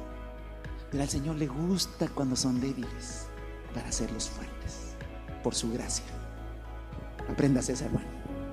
Pero 0.91 1.03
al 1.03 1.09
Señor 1.09 1.37
le 1.37 1.47
gusta 1.47 2.09
cuando 2.09 2.37
son 2.37 2.61
débiles 2.61 3.27
para 3.75 3.89
hacerlos 3.89 4.29
fuertes 4.29 4.94
por 5.45 5.55
su 5.55 5.71
gracia. 5.71 6.07
Apréndase 7.31 7.75
ese 7.75 7.85
hermano. 7.85 8.09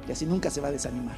Y 0.08 0.12
así 0.12 0.26
nunca 0.26 0.52
se 0.52 0.62
va 0.62 0.68
a 0.68 0.72
desanimar. 0.72 1.16